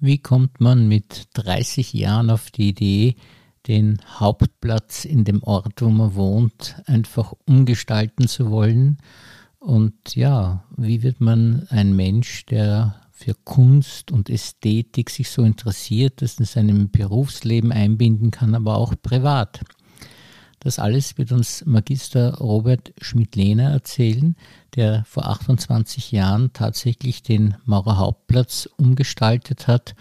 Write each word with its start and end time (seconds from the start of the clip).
Wie 0.00 0.18
kommt 0.18 0.60
man 0.60 0.86
mit 0.86 1.28
30 1.34 1.92
Jahren 1.92 2.30
auf 2.30 2.50
die 2.50 2.68
Idee, 2.68 3.16
den 3.66 3.98
Hauptplatz 4.18 5.04
in 5.04 5.24
dem 5.24 5.42
Ort, 5.42 5.82
wo 5.82 5.88
man 5.88 6.14
wohnt, 6.14 6.76
einfach 6.86 7.34
umgestalten 7.46 8.28
zu 8.28 8.50
wollen? 8.50 8.98
Und 9.58 10.14
ja, 10.14 10.64
wie 10.76 11.02
wird 11.02 11.20
man 11.20 11.66
ein 11.70 11.96
Mensch, 11.96 12.46
der 12.46 12.94
für 13.10 13.34
Kunst 13.34 14.12
und 14.12 14.30
Ästhetik 14.30 15.10
sich 15.10 15.30
so 15.30 15.42
interessiert, 15.42 16.22
dass 16.22 16.38
in 16.38 16.44
seinem 16.44 16.90
Berufsleben 16.90 17.72
einbinden 17.72 18.30
kann, 18.30 18.54
aber 18.54 18.76
auch 18.76 18.94
privat? 19.02 19.62
Das 20.60 20.78
alles 20.78 21.18
wird 21.18 21.32
uns 21.32 21.64
Magister 21.64 22.34
Robert 22.38 22.92
Schmidt-Lehner 23.00 23.70
erzählen, 23.70 24.36
der 24.74 25.04
vor 25.04 25.26
28 25.26 26.10
Jahren 26.12 26.52
tatsächlich 26.52 27.22
den 27.22 27.54
Maurer 27.64 27.98
Hauptplatz 27.98 28.68
umgestaltet 28.76 29.68
hat 29.68 29.94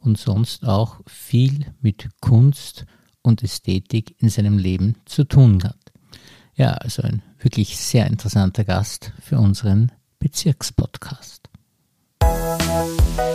und 0.00 0.18
sonst 0.18 0.64
auch 0.66 1.00
viel 1.06 1.66
mit 1.80 2.08
Kunst 2.20 2.84
und 3.22 3.42
Ästhetik 3.42 4.16
in 4.18 4.28
seinem 4.28 4.58
Leben 4.58 4.96
zu 5.06 5.24
tun 5.24 5.62
hat. 5.64 5.76
Ja, 6.54 6.72
also 6.72 7.02
ein 7.02 7.22
wirklich 7.38 7.78
sehr 7.78 8.06
interessanter 8.06 8.64
Gast 8.64 9.12
für 9.20 9.38
unseren 9.38 9.92
Bezirkspodcast. 10.18 11.48
Musik 12.22 13.31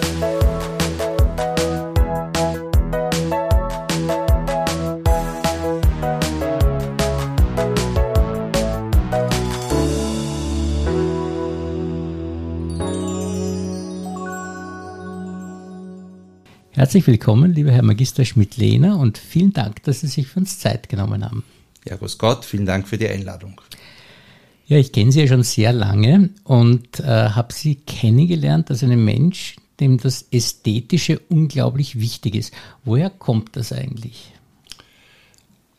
Herzlich 16.78 17.08
willkommen, 17.08 17.56
lieber 17.56 17.72
Herr 17.72 17.82
Magister 17.82 18.24
Schmidt-Lehner, 18.24 19.00
und 19.00 19.18
vielen 19.18 19.52
Dank, 19.52 19.82
dass 19.82 20.02
Sie 20.02 20.08
sich 20.08 20.28
für 20.28 20.42
uns 20.42 20.60
Zeit 20.60 20.90
genommen 20.90 21.26
haben. 21.26 21.44
Ja, 21.86 21.96
grüß 21.96 22.20
Gott, 22.20 22.46
vielen 22.46 22.68
Dank 22.68 22.88
für 22.88 23.00
die 23.00 23.08
Einladung. 23.08 23.60
Ja, 24.68 24.78
ich 24.78 24.92
kenne 24.92 25.12
Sie 25.12 25.22
ja 25.22 25.28
schon 25.28 25.42
sehr 25.42 25.74
lange 25.74 26.30
und 26.44 27.00
äh, 27.00 27.04
habe 27.04 27.52
Sie 27.52 27.78
kennengelernt 27.78 28.70
als 28.70 28.84
einen 28.84 29.04
Mensch, 29.04 29.56
dem 29.80 29.98
das 29.98 30.28
Ästhetische 30.30 31.18
unglaublich 31.30 32.00
wichtig 32.00 32.36
ist. 32.36 32.54
Woher 32.86 33.10
kommt 33.10 33.56
das 33.56 33.74
eigentlich? 33.74 34.32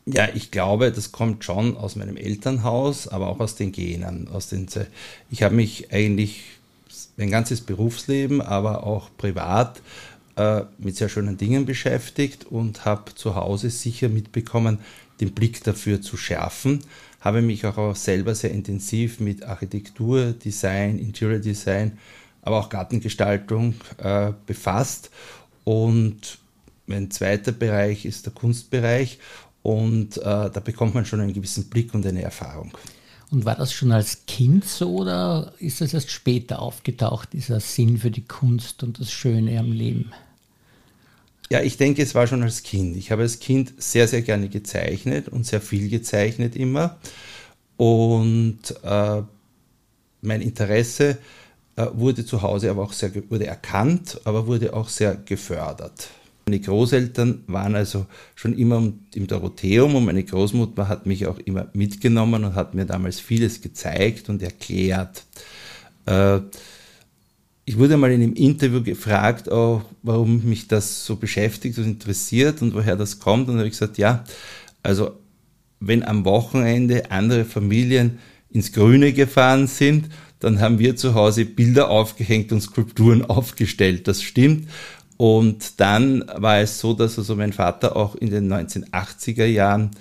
Ja, 0.05 0.27
ich 0.35 0.51
glaube, 0.51 0.91
das 0.91 1.13
kommt 1.13 1.45
schon 1.45 1.77
aus 1.77 1.95
meinem 1.95 2.17
Elternhaus, 2.17 3.07
aber 3.07 3.29
auch 3.29 3.39
aus 3.39 3.55
den 3.55 3.71
Genen. 3.71 4.27
Aus 4.27 4.49
den, 4.49 4.67
ich 5.31 5.43
habe 5.43 5.55
mich 5.55 5.93
eigentlich 5.93 6.41
mein 7.15 7.31
ganzes 7.31 7.61
Berufsleben, 7.61 8.41
aber 8.41 8.83
auch 8.83 9.09
privat 9.17 9.81
äh, 10.39 10.63
mit 10.77 10.95
sehr 10.95 11.09
schönen 11.09 11.35
Dingen 11.35 11.65
beschäftigt 11.65 12.45
und 12.45 12.85
habe 12.85 13.13
zu 13.13 13.35
Hause 13.35 13.69
sicher 13.69 14.07
mitbekommen, 14.07 14.79
den 15.19 15.33
Blick 15.33 15.61
dafür 15.65 16.01
zu 16.01 16.15
schärfen. 16.15 16.79
Habe 17.19 17.41
mich 17.41 17.65
auch 17.65 17.95
selber 17.95 18.33
sehr 18.33 18.51
intensiv 18.51 19.19
mit 19.19 19.43
Architektur, 19.43 20.31
Design, 20.31 20.97
Interior 20.97 21.39
Design, 21.39 21.97
aber 22.41 22.59
auch 22.59 22.69
Gartengestaltung 22.69 23.73
äh, 23.97 24.31
befasst. 24.45 25.11
Und 25.65 26.37
mein 26.87 27.11
zweiter 27.11 27.51
Bereich 27.51 28.05
ist 28.05 28.25
der 28.25 28.33
Kunstbereich 28.33 29.19
und 29.61 30.17
äh, 30.19 30.21
da 30.21 30.61
bekommt 30.63 30.95
man 30.95 31.05
schon 31.05 31.19
einen 31.19 31.33
gewissen 31.33 31.65
Blick 31.65 31.93
und 31.93 32.05
eine 32.05 32.21
Erfahrung. 32.21 32.71
Und 33.29 33.43
war 33.43 33.55
das 33.55 33.73
schon 33.73 33.91
als 33.91 34.25
Kind 34.25 34.63
so 34.63 34.95
oder 34.95 35.53
ist 35.59 35.81
das 35.81 35.93
erst 35.93 36.11
später 36.11 36.61
aufgetaucht, 36.61 37.33
dieser 37.33 37.59
Sinn 37.59 37.97
für 37.97 38.09
die 38.09 38.25
Kunst 38.25 38.83
und 38.83 39.01
das 39.01 39.11
Schöne 39.11 39.59
am 39.59 39.73
Leben? 39.73 40.11
Ja, 41.51 41.61
ich 41.61 41.77
denke, 41.77 42.03
es 42.03 42.13
war 42.13 42.27
schon 42.27 42.43
als 42.43 42.61
Kind. 42.61 42.95
Ich 42.95 43.11
habe 43.11 43.23
als 43.23 43.39
Kind 43.39 43.73
sehr, 43.81 44.07
sehr 44.07 44.21
gerne 44.21 44.49
gezeichnet 44.49 45.27
und 45.29 45.47
sehr 45.47 45.61
viel 45.61 45.89
gezeichnet 45.89 46.55
immer. 46.55 46.99
Und 47.75 48.59
äh, 48.83 49.23
mein 50.21 50.41
Interesse 50.41 51.17
äh, 51.75 51.87
wurde 51.93 52.23
zu 52.25 52.43
Hause 52.43 52.69
aber 52.69 52.83
auch 52.83 52.93
sehr 52.93 53.11
wurde 53.31 53.47
erkannt, 53.47 54.21
aber 54.25 54.45
wurde 54.45 54.73
auch 54.73 54.89
sehr 54.89 55.15
gefördert. 55.15 56.09
Meine 56.45 56.59
Großeltern 56.59 57.43
waren 57.47 57.75
also 57.75 58.05
schon 58.35 58.57
immer 58.57 58.91
im 59.13 59.27
Dorotheum 59.27 59.95
und 59.95 60.05
meine 60.05 60.23
Großmutter 60.23 60.87
hat 60.87 61.05
mich 61.05 61.25
auch 61.25 61.39
immer 61.39 61.67
mitgenommen 61.73 62.43
und 62.43 62.55
hat 62.55 62.73
mir 62.73 62.85
damals 62.85 63.19
vieles 63.19 63.61
gezeigt 63.61 64.29
und 64.29 64.41
erklärt. 64.41 65.23
Äh, 66.05 66.41
ich 67.69 67.77
wurde 67.77 67.97
mal 67.97 68.11
in 68.11 68.23
einem 68.23 68.33
Interview 68.33 68.81
gefragt, 68.81 69.51
auch, 69.51 69.83
warum 70.01 70.43
mich 70.43 70.67
das 70.67 71.05
so 71.05 71.17
beschäftigt 71.17 71.77
und 71.77 71.83
interessiert 71.83 72.63
und 72.63 72.73
woher 72.73 72.95
das 72.95 73.19
kommt. 73.19 73.47
Und 73.47 73.53
da 73.53 73.59
habe 73.59 73.67
ich 73.67 73.73
gesagt, 73.73 73.99
ja, 73.99 74.23
also 74.81 75.11
wenn 75.79 76.03
am 76.03 76.25
Wochenende 76.25 77.11
andere 77.11 77.45
Familien 77.45 78.17
ins 78.49 78.71
Grüne 78.71 79.13
gefahren 79.13 79.67
sind, 79.67 80.09
dann 80.39 80.59
haben 80.59 80.79
wir 80.79 80.95
zu 80.95 81.13
Hause 81.13 81.45
Bilder 81.45 81.91
aufgehängt 81.91 82.51
und 82.51 82.61
Skulpturen 82.61 83.23
aufgestellt. 83.29 84.07
Das 84.07 84.23
stimmt. 84.23 84.67
Und 85.17 85.79
dann 85.79 86.23
war 86.37 86.61
es 86.61 86.79
so, 86.79 86.95
dass 86.95 87.19
also 87.19 87.35
mein 87.35 87.53
Vater 87.53 87.95
auch 87.95 88.15
in 88.15 88.31
den 88.31 88.51
1980er 88.51 89.45
Jahren 89.45 89.91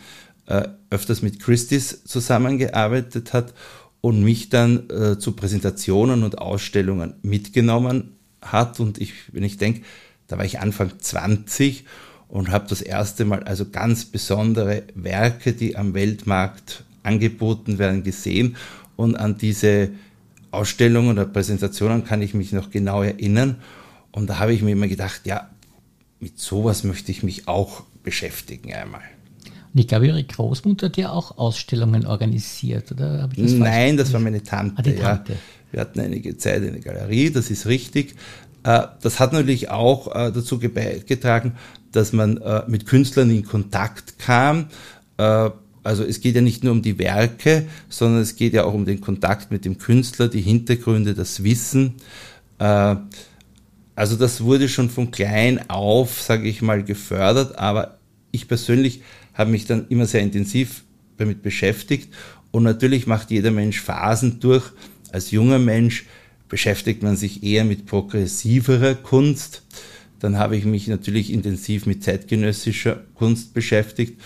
äh, 0.47 0.67
öfters 0.89 1.21
mit 1.21 1.39
Christie's 1.39 2.03
zusammengearbeitet 2.05 3.35
hat 3.35 3.53
und 4.01 4.23
mich 4.23 4.49
dann 4.49 4.89
äh, 4.91 5.19
zu 5.19 5.33
Präsentationen 5.33 6.23
und 6.23 6.39
Ausstellungen 6.39 7.15
mitgenommen 7.23 8.17
hat. 8.41 8.81
Und 8.81 8.99
ich, 8.99 9.13
wenn 9.33 9.43
ich 9.43 9.57
denke, 9.57 9.83
da 10.27 10.39
war 10.39 10.45
ich 10.45 10.61
Anfang 10.61 10.93
20 10.99 11.85
und 12.29 12.51
habe 12.51 12.67
das 12.69 12.83
erste 12.83 13.25
Mal 13.25 13.43
also 13.43 13.69
ganz 13.71 14.05
besondere 14.05 14.85
Werke, 14.95 15.53
die 15.53 15.77
am 15.77 15.95
Weltmarkt 15.95 16.85
angeboten 17.03 17.79
werden, 17.79 18.05
gesehen. 18.05 18.57
Und 18.97 19.17
an 19.17 19.39
diese 19.39 19.91
Ausstellungen 20.51 21.11
oder 21.11 21.25
Präsentationen 21.25 22.05
kann 22.05 22.23
ich 22.23 22.35
mich 22.35 22.53
noch 22.53 22.71
genau 22.71 23.03
erinnern. 23.03 23.57
Und 24.13 24.29
da 24.29 24.39
habe 24.39 24.53
ich 24.53 24.63
mir 24.63 24.73
immer 24.73 24.89
gedacht, 24.89 25.23
ja, 25.25 25.51
mit 26.21 26.39
sowas 26.39 26.85
möchte 26.85 27.11
ich 27.13 27.23
mich 27.23 27.49
auch 27.49 27.83
beschäftigen 28.03 28.73
einmal. 28.73 29.03
Und 29.73 29.81
ich 29.81 29.87
glaube, 29.87 30.07
Ihre 30.07 30.23
Großmutter 30.23 30.87
hat 30.87 30.97
ja 30.97 31.11
auch 31.11 31.39
Ausstellungen 31.39 32.07
organisiert, 32.07 32.93
oder? 32.93 33.29
Das 33.37 33.53
Nein, 33.53 33.97
das 33.97 34.13
war 34.13 34.21
meine 34.21 34.43
Tante. 34.43 34.97
Ah, 35.01 35.17
Tante. 35.17 35.33
Ja. 35.33 35.39
Wir 35.71 35.81
hatten 35.81 36.01
einige 36.01 36.37
Zeit 36.39 36.63
eine 36.63 36.81
Galerie, 36.81 37.31
das 37.31 37.51
ist 37.51 37.67
richtig. 37.67 38.15
Äh, 38.65 38.83
das 39.03 39.21
hat 39.21 39.33
natürlich 39.33 39.71
auch 39.71 40.15
äh, 40.15 40.33
dazu 40.33 40.59
beigetragen, 40.59 41.53
dass 41.93 42.13
man 42.13 42.39
äh, 42.39 42.63
mit 42.67 42.87
Künstlern 42.87 43.31
in 43.31 43.45
Kontakt 43.45 44.19
kam. 44.19 44.67
Also 45.83 46.05
es 46.05 46.21
geht 46.21 46.37
ja 46.37 46.43
nicht 46.43 46.63
nur 46.63 46.73
um 46.73 46.83
die 46.83 46.97
Werke, 47.01 47.67
sondern 47.89 48.23
es 48.23 48.37
geht 48.37 48.53
ja 48.53 48.63
auch 48.63 48.75
um 48.75 48.85
den 48.85 49.01
Kontakt 49.01 49.51
mit 49.51 49.65
dem 49.65 49.79
Künstler, 49.79 50.29
die 50.29 50.43
Hintergründe, 50.43 51.13
das 51.13 51.43
Wissen. 51.43 51.95
Also 52.57 54.15
das 54.17 54.41
wurde 54.43 54.69
schon 54.69 54.91
von 54.91 55.11
klein 55.11 55.69
auf, 55.69 56.23
sage 56.23 56.49
ich 56.49 56.63
mal, 56.63 56.85
gefördert, 56.85 57.59
aber 57.59 57.99
ich 58.31 58.47
persönlich 58.47 59.03
habe 59.39 59.51
mich 59.53 59.65
dann 59.65 59.87
immer 59.89 60.05
sehr 60.05 60.21
intensiv 60.21 60.83
damit 61.17 61.43
beschäftigt. 61.43 62.13
Und 62.51 62.65
natürlich 62.65 63.07
macht 63.07 63.31
jeder 63.31 63.53
Mensch 63.53 63.81
Phasen 63.81 64.41
durch. 64.41 64.73
Als 65.13 65.31
junger 65.31 65.59
Mensch 65.59 66.05
beschäftigt 66.49 67.03
man 67.03 67.17
sich 67.17 67.43
eher 67.43 67.65
mit 67.65 67.87
progressiverer 67.87 68.95
Kunst. 68.95 69.63
Dann 70.19 70.39
habe 70.39 70.57
ich 70.57 70.65
mich 70.65 70.89
natürlich 70.89 71.33
intensiv 71.33 71.87
mit 71.87 72.03
zeitgenössischer 72.03 73.05
Kunst 73.15 73.55
beschäftigt. 73.55 74.21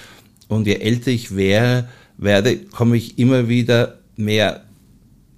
Und 0.49 0.67
je 0.67 0.77
älter 0.77 1.11
ich 1.11 1.37
wäre, 1.37 1.89
werde, 2.17 2.56
komme 2.56 2.97
ich 2.97 3.19
immer 3.19 3.49
wieder 3.49 3.99
mehr 4.17 4.65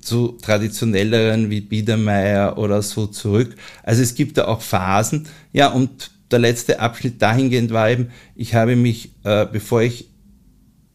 zu 0.00 0.38
traditionelleren 0.40 1.50
wie 1.50 1.62
Biedermeier 1.62 2.58
oder 2.58 2.82
so 2.82 3.06
zurück. 3.06 3.56
Also 3.82 4.02
es 4.02 4.14
gibt 4.14 4.36
da 4.36 4.46
auch 4.46 4.60
Phasen. 4.60 5.26
Ja, 5.52 5.68
und 5.68 6.10
der 6.30 6.38
letzte 6.38 6.80
Abschnitt 6.80 7.20
dahingehend 7.20 7.72
war 7.72 7.90
eben, 7.90 8.08
ich 8.34 8.54
habe 8.54 8.76
mich, 8.76 9.12
äh, 9.24 9.46
bevor 9.50 9.82
ich 9.82 10.08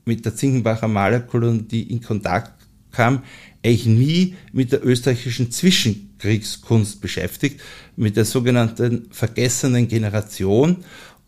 mit 0.06 0.26
der 0.26 0.36
Zinkenbacher 0.36 0.88
Malerkolonie 0.88 1.82
in 1.84 2.02
Kontakt 2.02 2.54
kam, 2.92 3.24
eigentlich 3.64 3.86
nie 3.86 4.36
mit 4.52 4.72
der 4.72 4.86
österreichischen 4.86 5.52
Zwischenkriegskunst 5.52 7.02
beschäftigt, 7.02 7.62
mit 7.96 8.18
der 8.18 8.26
sogenannten 8.26 9.08
vergessenen 9.12 9.88
Generation. 9.88 10.78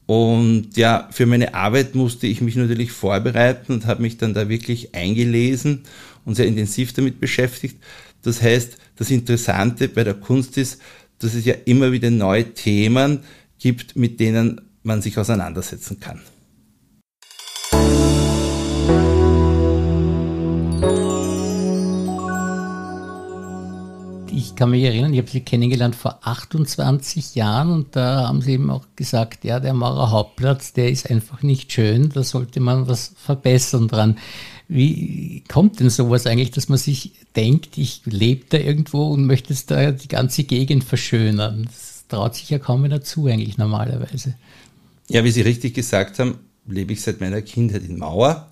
Und 0.05 0.75
ja, 0.75 1.07
für 1.11 1.25
meine 1.25 1.53
Arbeit 1.53 1.95
musste 1.95 2.27
ich 2.27 2.41
mich 2.41 2.55
natürlich 2.55 2.91
vorbereiten 2.91 3.73
und 3.73 3.85
habe 3.85 4.01
mich 4.01 4.17
dann 4.17 4.33
da 4.33 4.49
wirklich 4.49 4.95
eingelesen 4.95 5.83
und 6.25 6.35
sehr 6.35 6.47
intensiv 6.47 6.93
damit 6.93 7.19
beschäftigt. 7.19 7.77
Das 8.23 8.41
heißt, 8.41 8.77
das 8.95 9.11
Interessante 9.11 9.87
bei 9.87 10.03
der 10.03 10.13
Kunst 10.13 10.57
ist, 10.57 10.81
dass 11.19 11.33
es 11.33 11.45
ja 11.45 11.55
immer 11.65 11.91
wieder 11.91 12.09
neue 12.09 12.53
Themen 12.53 13.19
gibt, 13.61 13.95
mit 13.95 14.19
denen 14.19 14.61
man 14.83 15.01
sich 15.01 15.17
auseinandersetzen 15.17 15.99
kann. 15.99 16.19
ich 24.41 24.55
kann 24.55 24.71
mich 24.71 24.83
erinnern, 24.83 25.13
ich 25.13 25.19
habe 25.19 25.29
sie 25.29 25.41
kennengelernt 25.41 25.95
vor 25.95 26.19
28 26.23 27.35
Jahren 27.35 27.71
und 27.71 27.95
da 27.95 28.27
haben 28.27 28.41
sie 28.41 28.53
eben 28.53 28.69
auch 28.69 28.85
gesagt, 28.95 29.43
ja, 29.43 29.59
der 29.59 29.73
Maurer 29.73 30.11
Hauptplatz, 30.11 30.73
der 30.73 30.89
ist 30.89 31.09
einfach 31.09 31.41
nicht 31.41 31.71
schön, 31.71 32.09
da 32.09 32.23
sollte 32.23 32.59
man 32.59 32.87
was 32.87 33.13
verbessern 33.15 33.87
dran. 33.87 34.17
Wie 34.67 35.43
kommt 35.47 35.79
denn 35.79 35.89
sowas 35.89 36.25
eigentlich, 36.25 36.51
dass 36.51 36.69
man 36.69 36.77
sich 36.77 37.13
denkt, 37.35 37.77
ich 37.77 38.01
lebe 38.05 38.45
da 38.49 38.57
irgendwo 38.57 39.07
und 39.07 39.25
möchte 39.25 39.55
da 39.67 39.91
die 39.91 40.07
ganze 40.07 40.43
Gegend 40.43 40.83
verschönern? 40.83 41.65
Das 41.65 42.00
traut 42.11 42.35
sich 42.35 42.49
ja 42.49 42.59
kaum 42.59 42.81
mehr 42.81 42.89
dazu 42.89 43.27
eigentlich 43.27 43.57
normalerweise. 43.57 44.35
Ja, 45.07 45.23
wie 45.23 45.31
Sie 45.31 45.41
richtig 45.41 45.73
gesagt 45.73 46.19
haben, 46.19 46.39
lebe 46.67 46.93
ich 46.93 47.01
seit 47.01 47.21
meiner 47.21 47.41
Kindheit 47.41 47.83
in 47.83 47.97
Mauer 47.97 48.47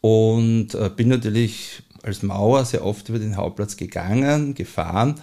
und 0.00 0.74
äh, 0.74 0.90
bin 0.94 1.08
natürlich 1.08 1.82
als 2.02 2.22
Mauer 2.22 2.64
sehr 2.64 2.84
oft 2.84 3.08
über 3.08 3.18
den 3.18 3.36
Hauptplatz 3.36 3.76
gegangen, 3.76 4.54
gefahren 4.54 5.16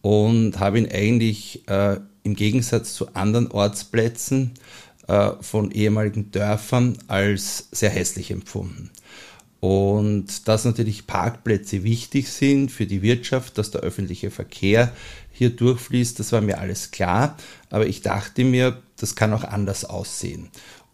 und 0.00 0.58
habe 0.58 0.78
ihn 0.78 0.90
eigentlich 0.90 1.66
äh, 1.68 1.96
im 2.22 2.34
Gegensatz 2.34 2.94
zu 2.94 3.14
anderen 3.14 3.50
Ortsplätzen 3.50 4.52
äh, 5.08 5.30
von 5.40 5.70
ehemaligen 5.70 6.30
Dörfern 6.30 6.98
als 7.08 7.68
sehr 7.72 7.90
hässlich 7.90 8.30
empfunden. 8.30 8.90
Und 9.62 10.48
dass 10.48 10.64
natürlich 10.64 11.06
Parkplätze 11.06 11.84
wichtig 11.84 12.28
sind 12.28 12.72
für 12.72 12.84
die 12.84 13.00
Wirtschaft, 13.00 13.58
dass 13.58 13.70
der 13.70 13.82
öffentliche 13.82 14.32
Verkehr 14.32 14.92
hier 15.30 15.50
durchfließt, 15.50 16.18
das 16.18 16.32
war 16.32 16.40
mir 16.40 16.58
alles 16.58 16.90
klar. 16.90 17.36
Aber 17.70 17.86
ich 17.86 18.02
dachte 18.02 18.42
mir, 18.42 18.82
das 18.96 19.14
kann 19.14 19.32
auch 19.32 19.44
anders 19.44 19.84
aussehen. 19.84 20.48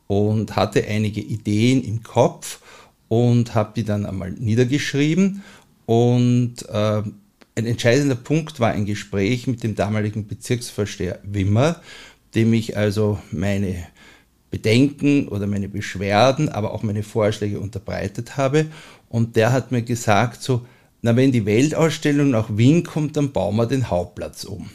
Und 0.07 0.55
hatte 0.55 0.85
einige 0.87 1.23
Ideen 1.23 1.83
im 1.83 2.03
Kopf 2.03 2.61
und 3.09 3.55
habe 3.55 3.73
die 3.75 3.85
dann 3.85 4.05
einmal 4.05 4.33
niedergeschrieben. 4.33 5.43
Und 5.87 6.69
äh, 6.69 7.03
ein 7.55 7.67
entscheidender 7.67 8.17
Punkt 8.17 8.61
war 8.61 8.73
ein 8.73 8.85
Gespräch 8.85 9.47
mit 9.47 9.63
dem 9.63 9.77
damaligen 9.77 10.27
Bezirksvorsteher 10.27 11.21
Wimmer, 11.23 11.81
dem 12.35 12.53
ich 12.53 12.77
also 12.77 13.19
meine 13.31 13.87
Bedenken 14.51 15.29
oder 15.29 15.47
meine 15.47 15.69
Beschwerden, 15.69 16.49
aber 16.49 16.73
auch 16.73 16.83
meine 16.83 17.03
Vorschläge 17.03 17.61
unterbreitet 17.61 18.37
habe. 18.37 18.67
Und 19.09 19.37
der 19.37 19.53
hat 19.53 19.73
mir 19.73 19.83
gesagt, 19.83 20.43
so, 20.43 20.67
na, 21.03 21.15
wenn 21.17 21.33
die 21.33 21.47
Weltausstellung 21.47 22.31
nach 22.31 22.57
Wien 22.57 22.83
kommt, 22.83 23.17
dann 23.17 23.33
bauen 23.33 23.57
wir 23.57 23.67
den 23.67 23.89
Hauptplatz 23.89 24.45
um. 24.45 24.71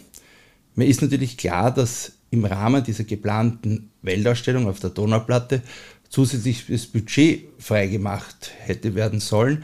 Mir 0.75 0.85
ist 0.85 1.01
natürlich 1.01 1.37
klar, 1.37 1.73
dass 1.73 2.13
im 2.29 2.45
Rahmen 2.45 2.83
dieser 2.83 3.03
geplanten 3.03 3.91
Weltausstellung 4.01 4.67
auf 4.67 4.79
der 4.79 4.89
Donauplatte 4.89 5.61
zusätzliches 6.09 6.87
Budget 6.87 7.45
freigemacht 7.59 8.51
hätte 8.59 8.95
werden 8.95 9.19
sollen. 9.19 9.63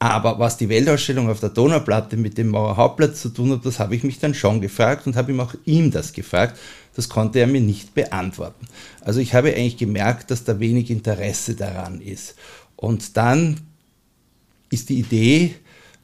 Aber 0.00 0.38
was 0.38 0.56
die 0.56 0.68
Weltausstellung 0.68 1.28
auf 1.28 1.40
der 1.40 1.48
Donauplatte 1.48 2.16
mit 2.16 2.38
dem 2.38 2.48
Mauer 2.48 2.76
Hauptplatz 2.76 3.20
zu 3.20 3.30
tun 3.30 3.50
hat, 3.50 3.66
das 3.66 3.80
habe 3.80 3.96
ich 3.96 4.04
mich 4.04 4.20
dann 4.20 4.34
schon 4.34 4.60
gefragt 4.60 5.06
und 5.06 5.16
habe 5.16 5.32
ihm 5.32 5.40
auch 5.40 5.54
ihm 5.64 5.90
das 5.90 6.12
gefragt. 6.12 6.56
Das 6.98 7.08
konnte 7.08 7.38
er 7.38 7.46
mir 7.46 7.60
nicht 7.60 7.94
beantworten. 7.94 8.66
Also 9.02 9.20
ich 9.20 9.32
habe 9.32 9.54
eigentlich 9.54 9.76
gemerkt, 9.76 10.32
dass 10.32 10.42
da 10.42 10.58
wenig 10.58 10.90
Interesse 10.90 11.54
daran 11.54 12.00
ist. 12.00 12.34
Und 12.74 13.16
dann 13.16 13.60
ist 14.68 14.88
die 14.88 14.98
Idee 14.98 15.54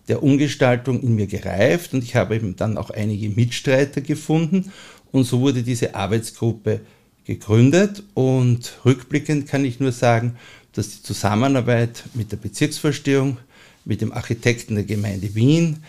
der 0.06 0.22
Umgestaltung 0.22 1.02
in 1.02 1.16
mir 1.16 1.26
gereift 1.26 1.94
und 1.94 2.04
ich 2.04 2.14
habe 2.14 2.36
eben 2.36 2.54
dann 2.54 2.78
auch 2.78 2.90
einige 2.90 3.28
Mitstreiter 3.28 4.02
gefunden 4.02 4.70
und 5.10 5.24
so 5.24 5.40
wurde 5.40 5.64
diese 5.64 5.96
Arbeitsgruppe 5.96 6.80
gegründet 7.24 8.04
und 8.14 8.78
rückblickend 8.84 9.48
kann 9.48 9.64
ich 9.64 9.80
nur 9.80 9.90
sagen, 9.90 10.36
dass 10.74 10.90
die 10.90 11.02
Zusammenarbeit 11.02 12.04
mit 12.14 12.30
der 12.30 12.36
Bezirksvorstehung, 12.36 13.38
mit 13.84 14.00
dem 14.00 14.12
Architekten 14.12 14.76
der 14.76 14.84
Gemeinde 14.84 15.34
Wien 15.34 15.82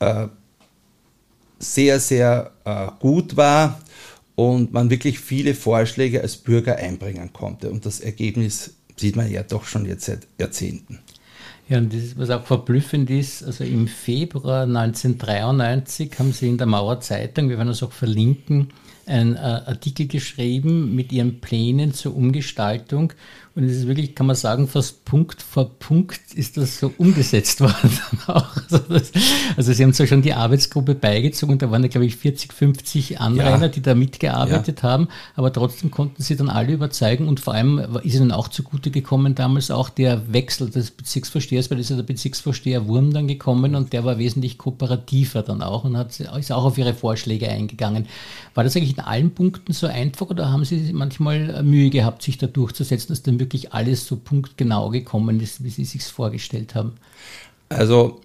äh, 0.00 0.26
sehr, 1.58 1.98
sehr 1.98 2.52
äh, 2.66 2.88
gut 3.00 3.38
war 3.38 3.80
und 4.40 4.72
man 4.72 4.88
wirklich 4.88 5.20
viele 5.20 5.54
Vorschläge 5.54 6.22
als 6.22 6.38
Bürger 6.38 6.76
einbringen 6.76 7.32
konnte. 7.32 7.70
Und 7.70 7.84
das 7.84 8.00
Ergebnis 8.00 8.74
sieht 8.96 9.14
man 9.16 9.30
ja 9.30 9.42
doch 9.42 9.64
schon 9.64 9.84
jetzt 9.84 10.06
seit 10.06 10.26
Jahrzehnten. 10.38 11.00
Ja, 11.68 11.76
und 11.78 11.92
das, 11.92 12.16
was 12.16 12.30
auch 12.30 12.44
verblüffend 12.44 13.10
ist, 13.10 13.44
also 13.44 13.64
im 13.64 13.86
Februar 13.86 14.62
1993 14.62 16.18
haben 16.18 16.32
sie 16.32 16.48
in 16.48 16.58
der 16.58 16.66
Mauer 16.66 17.00
Zeitung, 17.00 17.50
wir 17.50 17.58
werden 17.58 17.68
das 17.68 17.82
auch 17.82 17.92
verlinken, 17.92 18.68
einen 19.06 19.36
äh, 19.36 19.38
Artikel 19.38 20.06
geschrieben 20.06 20.94
mit 20.94 21.12
ihren 21.12 21.40
Plänen 21.40 21.94
zur 21.94 22.16
Umgestaltung. 22.16 23.12
Und 23.56 23.64
es 23.64 23.78
ist 23.78 23.88
wirklich, 23.88 24.14
kann 24.14 24.26
man 24.26 24.36
sagen, 24.36 24.68
fast 24.68 25.04
Punkt 25.04 25.42
vor 25.42 25.70
Punkt 25.70 26.20
ist 26.34 26.56
das 26.56 26.78
so 26.78 26.92
umgesetzt 26.98 27.60
worden. 27.60 27.98
also, 28.26 28.78
das, 28.88 29.10
also, 29.56 29.72
sie 29.72 29.82
haben 29.82 29.92
zwar 29.92 30.06
schon 30.06 30.22
die 30.22 30.32
Arbeitsgruppe 30.32 30.94
beigezogen, 30.94 31.58
da 31.58 31.68
waren 31.70 31.82
ja, 31.82 31.88
glaube 31.88 32.06
ich, 32.06 32.14
40, 32.14 32.52
50 32.52 33.20
Anrainer, 33.20 33.62
ja. 33.62 33.68
die 33.68 33.82
da 33.82 33.96
mitgearbeitet 33.96 34.82
ja. 34.82 34.88
haben, 34.88 35.08
aber 35.34 35.52
trotzdem 35.52 35.90
konnten 35.90 36.22
sie 36.22 36.36
dann 36.36 36.48
alle 36.48 36.72
überzeugen 36.72 37.26
und 37.26 37.40
vor 37.40 37.54
allem 37.54 37.80
ist 38.04 38.14
ihnen 38.14 38.30
auch 38.30 38.48
zugute 38.48 38.92
gekommen 38.92 39.34
damals 39.34 39.72
auch 39.72 39.88
der 39.88 40.32
Wechsel 40.32 40.70
des 40.70 40.92
Bezirksvorstehers, 40.92 41.70
weil 41.70 41.80
ist 41.80 41.90
ja 41.90 41.96
der 41.96 42.04
Bezirksvorsteher 42.04 42.86
Wurm 42.86 43.12
dann 43.12 43.26
gekommen 43.26 43.74
und 43.74 43.92
der 43.92 44.04
war 44.04 44.18
wesentlich 44.18 44.58
kooperativer 44.58 45.42
dann 45.42 45.60
auch 45.60 45.82
und 45.84 45.96
hat, 45.96 46.18
ist 46.20 46.52
auch 46.52 46.64
auf 46.64 46.78
ihre 46.78 46.94
Vorschläge 46.94 47.48
eingegangen. 47.48 48.06
War 48.54 48.62
das 48.62 48.76
eigentlich 48.76 48.89
in 48.90 49.00
allen 49.00 49.30
Punkten 49.32 49.72
so 49.72 49.86
einfach 49.86 50.28
oder 50.28 50.50
haben 50.50 50.64
Sie 50.64 50.92
manchmal 50.92 51.62
Mühe 51.62 51.90
gehabt, 51.90 52.22
sich 52.22 52.38
da 52.38 52.46
durchzusetzen, 52.46 53.08
dass 53.08 53.22
dann 53.22 53.40
wirklich 53.40 53.72
alles 53.72 54.06
so 54.06 54.16
punktgenau 54.16 54.90
gekommen 54.90 55.40
ist, 55.40 55.64
wie 55.64 55.70
Sie 55.70 55.84
sich 55.84 56.04
vorgestellt 56.04 56.74
haben? 56.74 56.92
Also 57.68 58.20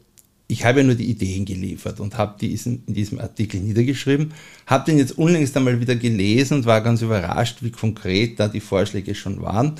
ich 0.47 0.65
habe 0.65 0.79
ja 0.79 0.85
nur 0.85 0.95
die 0.95 1.09
Ideen 1.09 1.45
geliefert 1.45 1.99
und 1.99 2.17
habe 2.17 2.35
die 2.39 2.53
in 2.53 2.83
diesem 2.87 3.19
Artikel 3.19 3.59
niedergeschrieben, 3.59 4.33
habe 4.67 4.85
den 4.85 4.97
jetzt 4.97 5.17
unlängst 5.17 5.57
einmal 5.57 5.79
wieder 5.79 5.95
gelesen 5.95 6.59
und 6.59 6.65
war 6.65 6.81
ganz 6.81 7.01
überrascht, 7.01 7.57
wie 7.61 7.71
konkret 7.71 8.39
da 8.39 8.47
die 8.47 8.59
Vorschläge 8.59 9.15
schon 9.15 9.41
waren. 9.41 9.75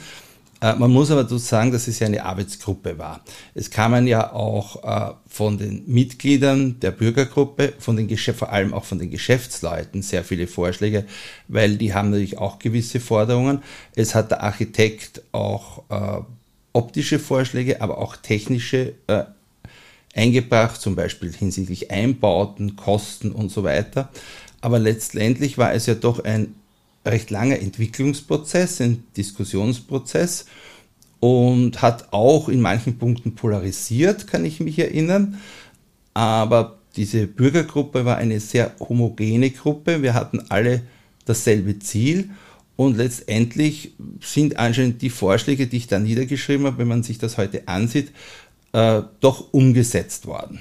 Äh, 0.62 0.75
man 0.75 0.92
muss 0.92 1.12
aber 1.12 1.24
dazu 1.24 1.38
sagen, 1.38 1.72
dass 1.72 1.88
es 1.88 2.00
ja 2.00 2.07
eine 2.07 2.24
Arbeitsgruppe 2.24 2.98
war. 2.98 3.24
Es 3.54 3.69
kamen 3.69 4.07
ja 4.07 4.31
auch 4.34 4.84
äh, 4.84 5.13
von 5.28 5.57
den 5.57 5.84
Mitgliedern 5.88 6.80
der 6.80 6.92
Bürgergruppe, 6.92 7.74
von 7.80 7.96
den 7.96 8.16
vor 8.18 8.52
allem 8.52 8.74
auch 8.74 8.86
von 8.86 9.00
den 9.00 9.12
Geschäftsleuten 9.12 10.02
sehr 10.02 10.24
viele 10.24 10.48
Vorschläge, 10.48 11.06
weil 11.48 11.78
die 11.78 11.94
haben 11.94 12.10
natürlich 12.10 12.38
auch 12.38 12.60
gewisse 12.60 13.00
Forderungen. 13.00 13.62
Es 13.96 14.16
hat 14.16 14.31
der 14.31 14.44
Architekt 14.44 15.22
auch 15.31 15.84
äh, 15.90 16.22
optische 16.74 17.19
Vorschläge, 17.19 17.81
aber 17.81 17.98
auch 17.98 18.16
technische 18.16 18.94
eingebracht, 20.16 20.81
zum 20.81 20.96
Beispiel 20.96 21.31
hinsichtlich 21.31 21.92
Einbauten, 21.92 22.75
Kosten 22.75 23.31
und 23.31 23.51
so 23.51 23.63
weiter. 23.63 24.10
Aber 24.62 24.80
letztendlich 24.80 25.58
war 25.58 25.74
es 25.74 25.86
ja 25.86 25.94
doch 25.94 26.24
ein 26.24 26.56
recht 27.06 27.30
langer 27.30 27.60
Entwicklungsprozess, 27.60 28.82
ein 28.82 29.03
Diskussionsprozess 29.15 30.46
und 31.20 31.82
hat 31.82 32.12
auch 32.12 32.50
in 32.50 32.62
manchen 32.62 32.98
Punkten 32.98 33.36
polarisiert, 33.36 34.27
kann 34.27 34.46
ich 34.46 34.60
mich 34.60 34.79
erinnern. 34.79 35.39
Aber 36.13 36.79
diese 36.96 37.27
Bürgergruppe 37.27 38.06
war 38.06 38.18
eine 38.18 38.39
sehr 38.39 38.72
homogene 38.79 39.50
Gruppe. 39.51 40.01
Wir 40.01 40.13
hatten 40.13 40.46
alle 40.50 40.82
dasselbe 41.25 41.79
Ziel 41.79 42.29
und 42.75 42.98
letztendlich 42.98 43.94
sind 44.22 44.58
anscheinend 44.58 45.01
die 45.01 45.10
Vorschläge, 45.10 45.68
die 45.68 45.77
ich 45.77 45.88
da 45.88 46.00
niedergeschrieben 46.00 46.65
habe, 46.65 46.79
wenn 46.79 46.88
man 46.88 47.03
sich 47.03 47.18
das 47.18 47.38
heute 47.38 47.68
ansieht, 47.68 48.12
äh, 48.74 49.01
doch 49.22 49.53
umgesetzt 49.53 50.25
worden. 50.25 50.60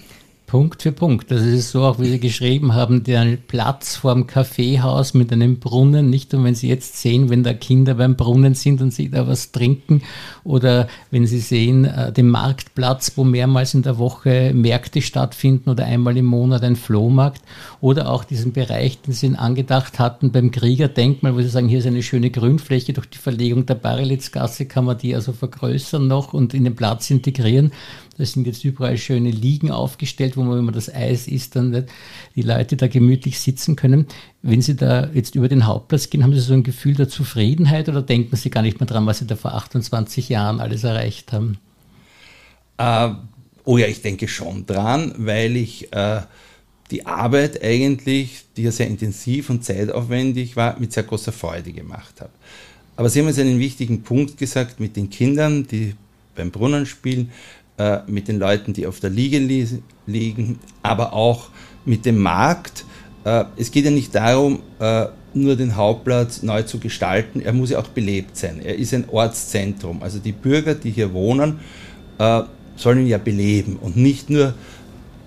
Punkt 0.54 0.82
für 0.82 0.92
Punkt. 0.92 1.32
Das 1.32 1.42
ist 1.42 1.73
so 1.73 1.82
auch, 1.82 1.99
wie 1.99 2.06
Sie 2.06 2.20
geschrieben 2.20 2.75
haben, 2.75 3.02
der 3.02 3.37
Platz 3.49 3.96
vorm 3.96 4.28
Kaffeehaus 4.28 5.12
mit 5.12 5.32
einem 5.32 5.58
Brunnen, 5.58 6.11
nicht 6.11 6.32
nur 6.32 6.44
wenn 6.44 6.54
Sie 6.54 6.68
jetzt 6.68 6.96
sehen, 6.99 7.28
wenn 7.28 7.42
da 7.42 7.52
Kinder 7.54 7.94
beim 7.94 8.14
Brunnen 8.14 8.54
sind 8.54 8.80
und 8.80 8.92
sie 8.92 9.11
da 9.11 9.26
was 9.26 9.50
trinken 9.50 10.02
oder 10.44 10.87
wenn 11.11 11.26
Sie 11.26 11.40
sehen, 11.40 11.87
äh, 11.87 12.12
den 12.12 12.30
Marktplatz, 12.30 13.14
wo 13.16 13.25
mehrmals 13.25 13.75
in 13.75 13.82
der 13.82 13.99
Woche 13.99 14.52
Märkte 14.54 15.02
stattfinden 15.02 15.70
oder 15.70 15.87
einmal 15.87 16.16
im 16.16 16.26
Monat 16.26 16.62
ein 16.62 16.76
Flohmarkt 16.76 17.42
oder 17.80 18.08
auch 18.08 18.23
diesen 18.23 18.52
Bereich, 18.52 19.00
den 19.00 19.12
Sie 19.12 19.34
angedacht 19.34 19.99
hatten 19.99 20.30
beim 20.30 20.52
Kriegerdenkmal, 20.52 21.34
wo 21.34 21.40
Sie 21.40 21.49
sagen, 21.49 21.66
hier 21.66 21.80
ist 21.80 21.88
eine 21.88 22.04
schöne 22.04 22.30
Grünfläche, 22.30 22.92
durch 22.92 23.11
die 23.11 23.18
Verlegung 23.18 23.66
der 23.66 23.75
Barilitzgasse 23.75 24.66
kann 24.66 24.84
man 24.84 24.99
die 24.99 25.16
also 25.16 25.32
vergrößern 25.32 26.06
noch 26.06 26.32
und 26.32 26.54
in 26.54 26.62
den 26.62 26.76
Platz 26.76 27.11
integrieren. 27.11 27.73
Da 28.16 28.25
sind 28.25 28.47
jetzt 28.47 28.64
überall 28.64 28.97
schöne 28.97 29.30
Liegen 29.30 29.71
aufgestellt, 29.71 30.37
wo 30.37 30.42
man, 30.42 30.59
wenn 30.59 30.64
man 30.64 30.75
das 30.75 30.92
Eis 30.92 31.26
isst, 31.26 31.56
dann 31.56 31.87
die 32.37 32.42
Leute 32.42 32.76
da 32.76 32.87
gemütlich 32.87 33.40
sitzen 33.40 33.76
können. 33.76 34.06
Wenn 34.42 34.62
Sie 34.62 34.76
da 34.76 35.11
jetzt 35.12 35.35
über 35.35 35.49
den 35.49 35.66
Hauptplatz 35.66 36.11
gehen, 36.11 36.23
haben 36.23 36.35
Sie 36.35 36.40
so 36.40 36.54
ein 36.54 36.62
Gefühl 36.62 36.94
der 36.94 37.09
Zufriedenheit 37.09 37.88
oder 37.88 38.02
denken 38.02 38.37
Sie 38.37 38.50
gar 38.50 38.62
nicht 38.62 38.80
mehr 38.80 38.87
dran, 38.87 39.06
was 39.06 39.18
Sie 39.18 39.26
da 39.26 39.37
vor 39.37 39.54
28 39.54 40.28
Jahren 40.28 40.61
alles 40.61 40.85
erreicht 40.85 41.33
haben? 41.33 41.59
Äh, 42.78 43.11
oh 43.64 43.78
ja, 43.78 43.87
ich 43.87 44.02
denke 44.02 44.28
schon 44.28 44.66
dran, 44.66 45.14
weil 45.18 45.56
ich 45.56 45.92
äh, 45.92 46.23
die 46.90 47.06
Arbeit 47.06 47.62
eigentlich, 47.62 48.44
die 48.56 48.62
ja 48.62 48.71
sehr 48.71 48.87
intensiv 48.87 49.50
und 49.50 49.64
zeitaufwendig 49.64 50.56
war, 50.56 50.78
mit 50.78 50.92
sehr 50.92 51.02
großer 51.02 51.33
Freude 51.33 51.73
gemacht 51.73 52.21
habe. 52.21 52.30
Aber 52.97 53.09
Sie 53.09 53.21
haben 53.21 53.26
jetzt 53.26 53.40
einen 53.40 53.59
wichtigen 53.59 54.02
Punkt 54.02 54.38
gesagt 54.38 54.78
mit 54.80 54.97
den 54.97 55.11
Kindern, 55.11 55.66
die 55.66 55.94
beim 56.35 56.50
Brunnen 56.50 56.87
spielen. 56.87 57.30
Äh, 57.76 57.99
mit 58.07 58.28
den 58.28 58.38
Leuten, 58.38 58.73
die 58.73 58.87
auf 58.87 59.00
der 59.00 59.11
Liege 59.11 59.38
li 59.38 59.66
liegen, 60.07 60.61
aber 60.83 61.12
auch 61.12 61.49
mit 61.85 62.07
dem 62.07 62.19
Markt. 62.19 62.85
Äh, 63.25 63.47
es 63.57 63.73
geht 63.73 63.85
ja 63.85 63.90
nicht 63.90 64.14
darum, 64.14 64.61
äh, 64.78 65.07
nur 65.33 65.57
den 65.57 65.75
Hauptplatz 65.75 66.45
neu 66.45 66.62
zu 66.62 66.78
gestalten, 66.78 67.40
er 67.40 67.52
muss 67.52 67.71
ja 67.71 67.81
auch 67.81 67.88
belebt 67.88 68.37
sein. 68.37 68.61
Er 68.62 68.76
ist 68.76 68.95
ein 68.95 69.09
Ortszentrum. 69.09 70.04
Also 70.04 70.21
die 70.21 70.31
Bürger, 70.31 70.76
die 70.76 70.93
hier 70.93 71.12
wohnen, 71.12 71.59
äh, 72.19 72.43
sollen 72.76 73.00
ihn 73.00 73.09
ja 73.09 73.19
beleben 73.19 73.76
und 73.81 73.97
nicht 73.97 74.31
nur, 74.31 74.54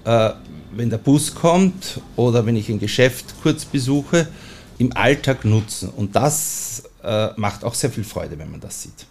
äh, 0.05 0.29
wenn 0.73 0.89
der 0.89 0.99
Bus 0.99 1.35
kommt 1.35 1.99
oder 2.15 2.45
wenn 2.45 2.55
ich 2.55 2.69
ein 2.69 2.79
Geschäft 2.79 3.35
kurz 3.41 3.65
besuche, 3.65 4.25
im 4.77 4.95
Alltag 4.95 5.43
nutzen. 5.43 5.89
Und 5.89 6.15
das 6.15 6.83
äh, 7.03 7.29
macht 7.35 7.65
auch 7.65 7.73
sehr 7.73 7.89
viel 7.89 8.05
Freude, 8.05 8.39
wenn 8.39 8.51
man 8.51 8.61
das 8.61 8.83
sieht. 8.83 9.05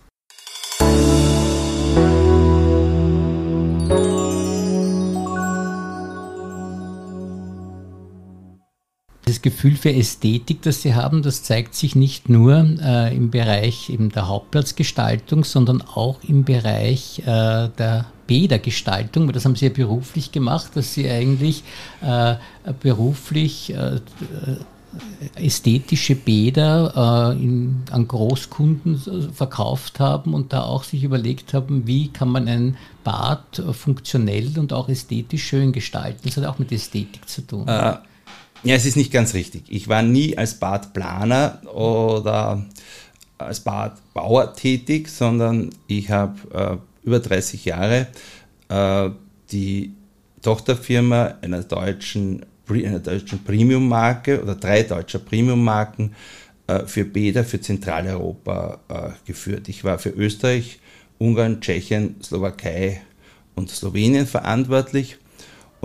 Das 9.36 9.42
Gefühl 9.42 9.76
für 9.76 9.92
Ästhetik, 9.92 10.62
das 10.62 10.80
Sie 10.80 10.94
haben, 10.94 11.20
das 11.20 11.42
zeigt 11.42 11.74
sich 11.74 11.94
nicht 11.94 12.30
nur 12.30 12.54
äh, 12.82 13.14
im 13.14 13.30
Bereich 13.30 13.90
eben 13.90 14.10
der 14.10 14.28
Hauptplatzgestaltung, 14.28 15.44
sondern 15.44 15.82
auch 15.82 16.20
im 16.26 16.44
Bereich 16.44 17.18
äh, 17.18 17.68
der 17.68 18.06
Bädergestaltung. 18.26 19.30
Das 19.32 19.44
haben 19.44 19.54
Sie 19.54 19.66
ja 19.66 19.72
beruflich 19.74 20.32
gemacht, 20.32 20.70
dass 20.74 20.94
Sie 20.94 21.06
eigentlich 21.06 21.64
äh, 22.00 22.36
beruflich 22.80 23.74
äh, 23.74 24.00
ästhetische 25.34 26.14
Bäder 26.14 27.34
äh, 27.36 27.44
in, 27.44 27.82
an 27.90 28.08
Großkunden 28.08 29.32
verkauft 29.34 30.00
haben 30.00 30.32
und 30.32 30.54
da 30.54 30.62
auch 30.62 30.82
sich 30.82 31.04
überlegt 31.04 31.52
haben, 31.52 31.86
wie 31.86 32.08
kann 32.08 32.30
man 32.30 32.48
ein 32.48 32.78
Bad 33.04 33.62
funktionell 33.72 34.58
und 34.58 34.72
auch 34.72 34.88
ästhetisch 34.88 35.44
schön 35.44 35.72
gestalten. 35.72 36.20
Das 36.24 36.38
hat 36.38 36.46
auch 36.46 36.58
mit 36.58 36.72
Ästhetik 36.72 37.28
zu 37.28 37.46
tun. 37.46 37.68
Äh, 37.68 37.96
ja, 38.62 38.74
es 38.74 38.86
ist 38.86 38.96
nicht 38.96 39.12
ganz 39.12 39.34
richtig. 39.34 39.64
Ich 39.68 39.88
war 39.88 40.02
nie 40.02 40.36
als 40.36 40.54
Badplaner 40.54 41.62
oder 41.72 42.64
als 43.38 43.60
Badbauer 43.60 44.54
tätig, 44.54 45.08
sondern 45.08 45.70
ich 45.86 46.10
habe 46.10 46.80
äh, 47.04 47.06
über 47.06 47.20
30 47.20 47.64
Jahre 47.64 48.08
äh, 48.68 49.10
die 49.50 49.92
Tochterfirma 50.42 51.34
einer 51.42 51.62
deutschen, 51.62 52.44
einer 52.68 52.98
deutschen 52.98 53.44
Premium-Marke 53.44 54.42
oder 54.42 54.54
drei 54.54 54.82
deutscher 54.82 55.18
Premium-Marken 55.18 56.14
äh, 56.66 56.86
für 56.86 57.04
Bäder 57.04 57.44
für 57.44 57.60
Zentraleuropa 57.60 58.80
äh, 58.88 59.10
geführt. 59.26 59.68
Ich 59.68 59.84
war 59.84 59.98
für 59.98 60.10
Österreich, 60.10 60.80
Ungarn, 61.18 61.60
Tschechien, 61.60 62.16
Slowakei 62.22 63.02
und 63.54 63.70
Slowenien 63.70 64.26
verantwortlich 64.26 65.18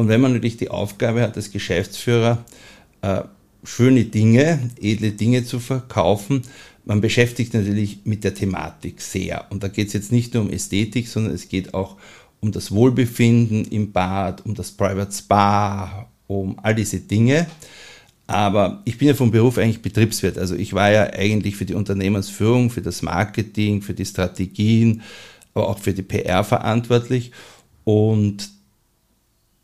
und 0.02 0.08
wenn 0.08 0.20
man 0.20 0.34
natürlich 0.34 0.58
die 0.58 0.72
Aufgabe 0.72 1.22
hat, 1.22 1.36
als 1.36 1.52
Geschäftsführer 1.52 2.44
äh, 3.04 3.22
schöne 3.64 4.06
Dinge, 4.06 4.72
edle 4.82 5.12
Dinge 5.12 5.46
zu 5.46 5.60
verkaufen, 5.60 6.42
man 6.86 7.02
beschäftigt 7.02 7.54
natürlich 7.54 8.00
mit 8.04 8.24
der 8.24 8.34
Thematik 8.34 9.00
sehr. 9.00 9.46
Und 9.52 9.62
da 9.62 9.68
geht 9.68 9.90
es 9.90 9.94
jetzt 9.94 10.12
nicht 10.12 10.34
nur 10.34 10.42
um 10.42 10.50
Ästhetik, 10.50 11.08
sondern 11.08 11.36
es 11.36 11.50
geht 11.50 11.76
auch 11.76 11.98
um 12.40 12.52
das 12.52 12.72
Wohlbefinden 12.72 13.66
im 13.66 13.92
Bad, 13.92 14.44
um 14.44 14.56
das 14.56 14.72
Private 14.72 15.12
Spa, 15.12 16.10
um 16.26 16.58
all 16.64 16.74
diese 16.74 17.02
Dinge. 17.02 17.46
Aber 18.26 18.82
ich 18.86 18.98
bin 18.98 19.08
ja 19.08 19.14
vom 19.14 19.30
Beruf 19.30 19.60
eigentlich 19.60 19.84
Betriebswirt. 19.84 20.40
Also 20.40 20.56
ich 20.56 20.74
war 20.74 20.90
ja 20.90 21.14
eigentlich 21.14 21.58
für 21.58 21.66
die 21.66 21.76
Unternehmensführung, 21.76 22.72
für 22.72 22.82
das 22.82 23.04
Marketing, 23.04 23.84
für 23.84 23.94
die 23.94 24.06
Strategien, 24.06 25.04
aber 25.54 25.70
auch 25.70 25.78
für 25.78 25.94
die 25.94 26.02
PR 26.02 26.44
verantwortlich. 26.44 27.32
Und 27.84 28.50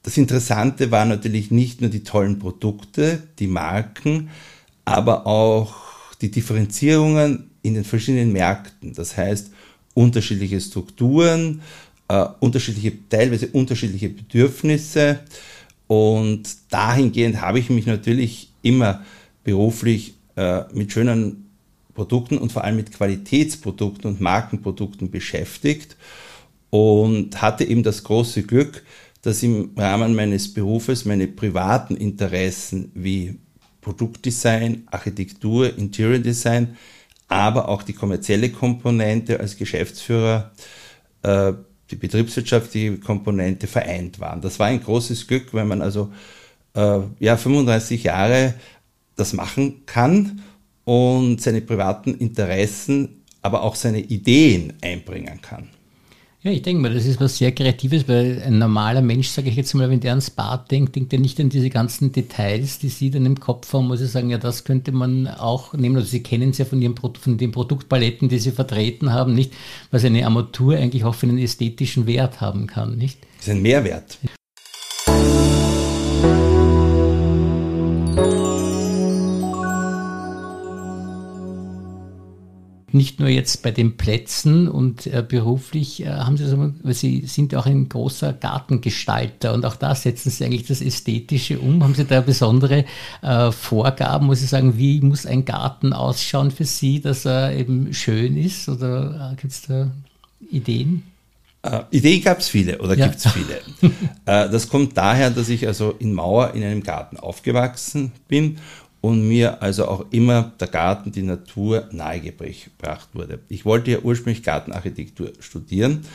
das 0.07 0.15
Interessante 0.15 0.89
war 0.89 1.03
natürlich 1.03 1.51
nicht 1.51 1.81
nur 1.81 1.89
die 1.89 2.05
tollen 2.05 2.39
Produkte, 2.39 3.23
die 3.39 3.47
Marken, 3.47 4.29
aber 4.85 5.27
auch 5.27 5.75
die 6.21 6.31
Differenzierungen 6.31 7.49
in 7.61 7.73
den 7.73 7.83
verschiedenen 7.83 8.31
Märkten. 8.31 8.93
Das 8.93 9.17
heißt, 9.17 9.51
unterschiedliche 9.95 10.61
Strukturen, 10.61 11.61
äh, 12.07 12.25
unterschiedliche, 12.39 12.93
teilweise 13.09 13.47
unterschiedliche 13.47 14.07
Bedürfnisse. 14.07 15.19
Und 15.87 16.43
dahingehend 16.69 17.41
habe 17.41 17.59
ich 17.59 17.69
mich 17.69 17.85
natürlich 17.85 18.49
immer 18.61 19.03
beruflich 19.43 20.13
äh, 20.37 20.61
mit 20.73 20.93
schönen 20.93 21.49
Produkten 21.93 22.37
und 22.37 22.53
vor 22.53 22.63
allem 22.63 22.77
mit 22.77 22.93
Qualitätsprodukten 22.93 24.09
und 24.09 24.21
Markenprodukten 24.21 25.11
beschäftigt 25.11 25.97
und 26.69 27.41
hatte 27.41 27.65
eben 27.65 27.83
das 27.83 28.05
große 28.05 28.43
Glück, 28.43 28.83
dass 29.21 29.43
im 29.43 29.71
Rahmen 29.75 30.15
meines 30.15 30.53
Berufes 30.53 31.05
meine 31.05 31.27
privaten 31.27 31.95
Interessen 31.95 32.91
wie 32.93 33.39
Produktdesign, 33.81 34.88
Architektur, 34.91 35.77
Interior 35.77 36.19
Design, 36.19 36.77
aber 37.27 37.67
auch 37.69 37.83
die 37.83 37.93
kommerzielle 37.93 38.50
Komponente 38.50 39.39
als 39.39 39.57
Geschäftsführer, 39.57 40.51
äh, 41.24 41.53
die 41.89 41.95
betriebswirtschaftliche 41.95 42.97
Komponente 42.97 43.67
vereint 43.67 44.19
waren. 44.19 44.41
Das 44.41 44.59
war 44.59 44.67
ein 44.67 44.83
großes 44.83 45.27
Glück, 45.27 45.53
wenn 45.53 45.67
man 45.67 45.81
also 45.81 46.12
äh, 46.74 47.00
ja 47.19 47.38
35 47.38 48.03
Jahre 48.03 48.55
das 49.15 49.33
machen 49.33 49.86
kann 49.86 50.41
und 50.83 51.41
seine 51.41 51.62
privaten 51.62 52.13
Interessen, 52.13 53.24
aber 53.41 53.63
auch 53.63 53.75
seine 53.75 54.00
Ideen 54.00 54.74
einbringen 54.81 55.41
kann. 55.41 55.69
Ja, 56.44 56.51
ich 56.51 56.62
denke 56.62 56.84
mal, 56.84 56.94
das 56.94 57.06
ist 57.06 57.20
was 57.20 57.38
sehr 57.38 57.51
Kreatives, 57.51 58.08
weil 58.08 58.41
ein 58.46 58.60
normaler 58.60 59.01
Mensch, 59.01 59.27
sage 59.27 59.50
ich 59.50 59.56
jetzt 59.56 59.74
mal, 59.74 59.89
wenn 59.89 60.00
der 60.00 60.12
ans 60.12 60.29
Bad 60.29 60.70
denkt, 60.70 60.96
denkt 60.96 61.12
er 61.12 61.20
nicht 61.20 61.39
an 61.39 61.50
diese 61.50 61.72
ganzen 61.72 62.12
Details, 62.12 62.77
die 62.77 62.89
Sie 62.89 63.10
dann 63.10 63.25
im 63.25 63.39
Kopf 63.39 63.74
haben, 63.74 63.88
muss 63.88 64.01
ich 64.01 64.12
sagen, 64.12 64.29
ja, 64.29 64.38
das 64.38 64.63
könnte 64.63 64.91
man 64.91 65.27
auch 65.27 65.74
nehmen. 65.74 65.96
Also 65.96 66.08
Sie 66.10 66.22
kennen 66.22 66.51
es 66.51 66.60
ja 66.60 66.65
von, 66.65 66.79
Ihrem, 66.79 66.96
von 66.96 67.38
den 67.39 67.51
Produktpaletten, 67.51 68.29
die 68.29 68.38
Sie 68.38 68.51
vertreten 68.51 69.12
haben, 69.12 69.34
nicht? 69.34 69.51
Was 69.89 70.06
eine 70.06 70.25
Armatur 70.25 70.77
eigentlich 70.77 71.06
auch 71.06 71.15
für 71.15 71.25
einen 71.25 71.39
ästhetischen 71.39 72.06
Wert 72.06 72.39
haben 72.39 72.67
kann, 72.67 72.98
nicht? 72.98 73.17
Das 73.38 73.48
ist 73.48 73.53
ein 73.53 73.63
Mehrwert. 73.63 74.20
Nicht 82.98 83.20
nur 83.20 83.30
jetzt 83.30 83.62
bei 83.63 83.72
den 83.72 83.96
Plätzen 83.96 84.68
und 84.68 85.08
äh, 85.08 85.24
beruflich 85.27 86.04
äh, 86.04 86.10
haben 86.10 86.38
Sie 86.38 86.46
weil 86.84 86.94
Sie 86.94 87.25
sind 87.27 87.56
auch 87.56 87.66
ein 87.66 87.88
großer 87.88 88.34
Gartengestalter 88.34 89.54
und 89.54 89.66
auch 89.66 89.75
da 89.75 89.96
setzen 89.96 90.30
Sie 90.30 90.44
eigentlich 90.44 90.68
das 90.68 90.82
Ästhetische 90.82 91.60
um. 91.60 91.84
Haben 91.84 91.96
Sie 91.96 92.06
da 92.06 92.22
besondere 92.22 92.86
äh, 93.22 93.51
Vorgaben, 93.51 94.25
muss 94.25 94.44
ich 94.44 94.50
sagen, 94.50 94.77
wie 94.77 95.00
muss 95.01 95.25
ein 95.25 95.46
Garten 95.46 95.94
ausschauen 95.94 96.51
für 96.51 96.66
Sie, 96.66 97.00
dass 97.00 97.25
er 97.25 97.56
eben 97.56 97.94
schön 97.94 98.36
ist 98.36 98.68
oder 98.68 99.32
äh, 99.34 99.36
gibt 99.39 99.54
es 99.54 99.62
da 99.62 99.89
Ideen? 100.51 101.04
Uh, 101.66 101.82
Ideen 101.92 102.24
gab 102.24 102.39
es 102.39 102.50
viele 102.50 102.77
oder 102.80 102.96
ja. 102.96 103.08
gibt 103.08 103.18
es 103.18 103.32
viele. 103.32 103.62
uh, 103.82 103.89
das 104.25 104.70
kommt 104.70 104.96
daher, 104.96 105.32
dass 105.32 105.50
ich 105.50 105.68
also 105.68 105.92
in 105.98 106.13
Mauer 106.13 106.54
in 106.54 106.63
einem 106.63 106.84
Garten 106.84 107.18
aufgewachsen 107.18 108.12
bin 108.27 108.58
und 109.07 109.25
mir 109.25 109.61
also 109.61 109.87
auch 109.87 110.05
immer 110.11 110.51
der 110.59 110.67
Garten, 110.67 111.13
die 111.13 111.21
Natur 111.21 111.87
nahegebracht 111.91 113.07
wurde. 113.13 113.39
Ich 113.47 113.63
wollte 113.63 113.91
ja 113.91 113.99
ursprünglich 113.99 114.43
Gartenarchitektur 114.43 115.31
studieren, 115.39 116.05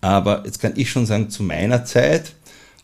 aber 0.00 0.42
jetzt 0.46 0.58
kann 0.58 0.72
ich 0.76 0.90
schon 0.90 1.04
sagen, 1.04 1.28
zu 1.28 1.42
meiner 1.42 1.84
Zeit 1.84 2.34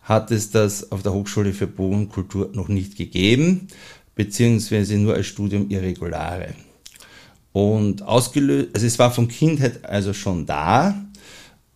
hat 0.02 0.30
es 0.30 0.50
das 0.50 0.92
auf 0.92 1.02
der 1.02 1.14
Hochschule 1.14 1.54
für 1.54 1.66
Bodenkultur 1.66 2.50
noch 2.52 2.68
nicht 2.68 2.96
gegeben, 2.96 3.68
beziehungsweise 4.14 4.98
nur 4.98 5.14
als 5.14 5.26
Studium 5.26 5.70
irregulare. 5.70 6.54
Und 7.52 8.02
ausgelöst, 8.02 8.68
also 8.74 8.86
es 8.86 8.98
war 8.98 9.10
von 9.10 9.28
Kindheit 9.28 9.84
also 9.86 10.12
schon 10.12 10.44
da, 10.44 10.94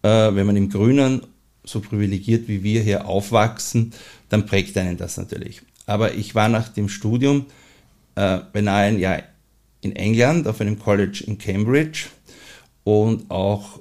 äh, 0.02 0.08
wenn 0.34 0.46
man 0.46 0.56
im 0.56 0.68
Grünen 0.68 1.22
so 1.64 1.80
privilegiert 1.80 2.48
wie 2.48 2.62
wir 2.62 2.82
hier 2.82 3.06
aufwachsen, 3.06 3.94
dann 4.28 4.44
prägt 4.44 4.76
einen 4.76 4.98
das 4.98 5.16
natürlich. 5.16 5.62
Aber 5.86 6.14
ich 6.14 6.34
war 6.34 6.50
nach 6.50 6.68
dem 6.68 6.90
Studium 6.90 7.46
äh, 8.14 8.38
beinahe 8.52 8.86
ein 8.86 8.98
Jahr 8.98 9.22
in 9.80 9.96
England 9.96 10.46
auf 10.46 10.60
einem 10.60 10.78
College 10.78 11.24
in 11.26 11.38
Cambridge 11.38 12.06
und 12.84 13.30
auch 13.30 13.80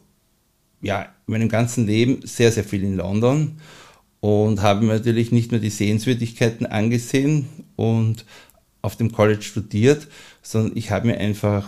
ja, 0.82 1.04
in 1.28 1.34
meinem 1.34 1.50
ganzen 1.50 1.86
Leben 1.86 2.22
sehr, 2.24 2.52
sehr 2.52 2.64
viel 2.64 2.84
in 2.84 2.98
London 2.98 3.58
und 4.20 4.62
habe 4.62 4.86
mir 4.86 4.94
natürlich 4.94 5.32
nicht 5.32 5.52
nur 5.52 5.60
die 5.60 5.70
Sehenswürdigkeiten 5.70 6.66
angesehen 6.66 7.48
und 7.76 8.26
auf 8.82 8.96
dem 8.96 9.12
College 9.12 9.44
studiert, 9.44 10.08
sondern 10.42 10.76
ich 10.76 10.92
habe 10.92 11.08
mir 11.08 11.18
einfach 11.20 11.68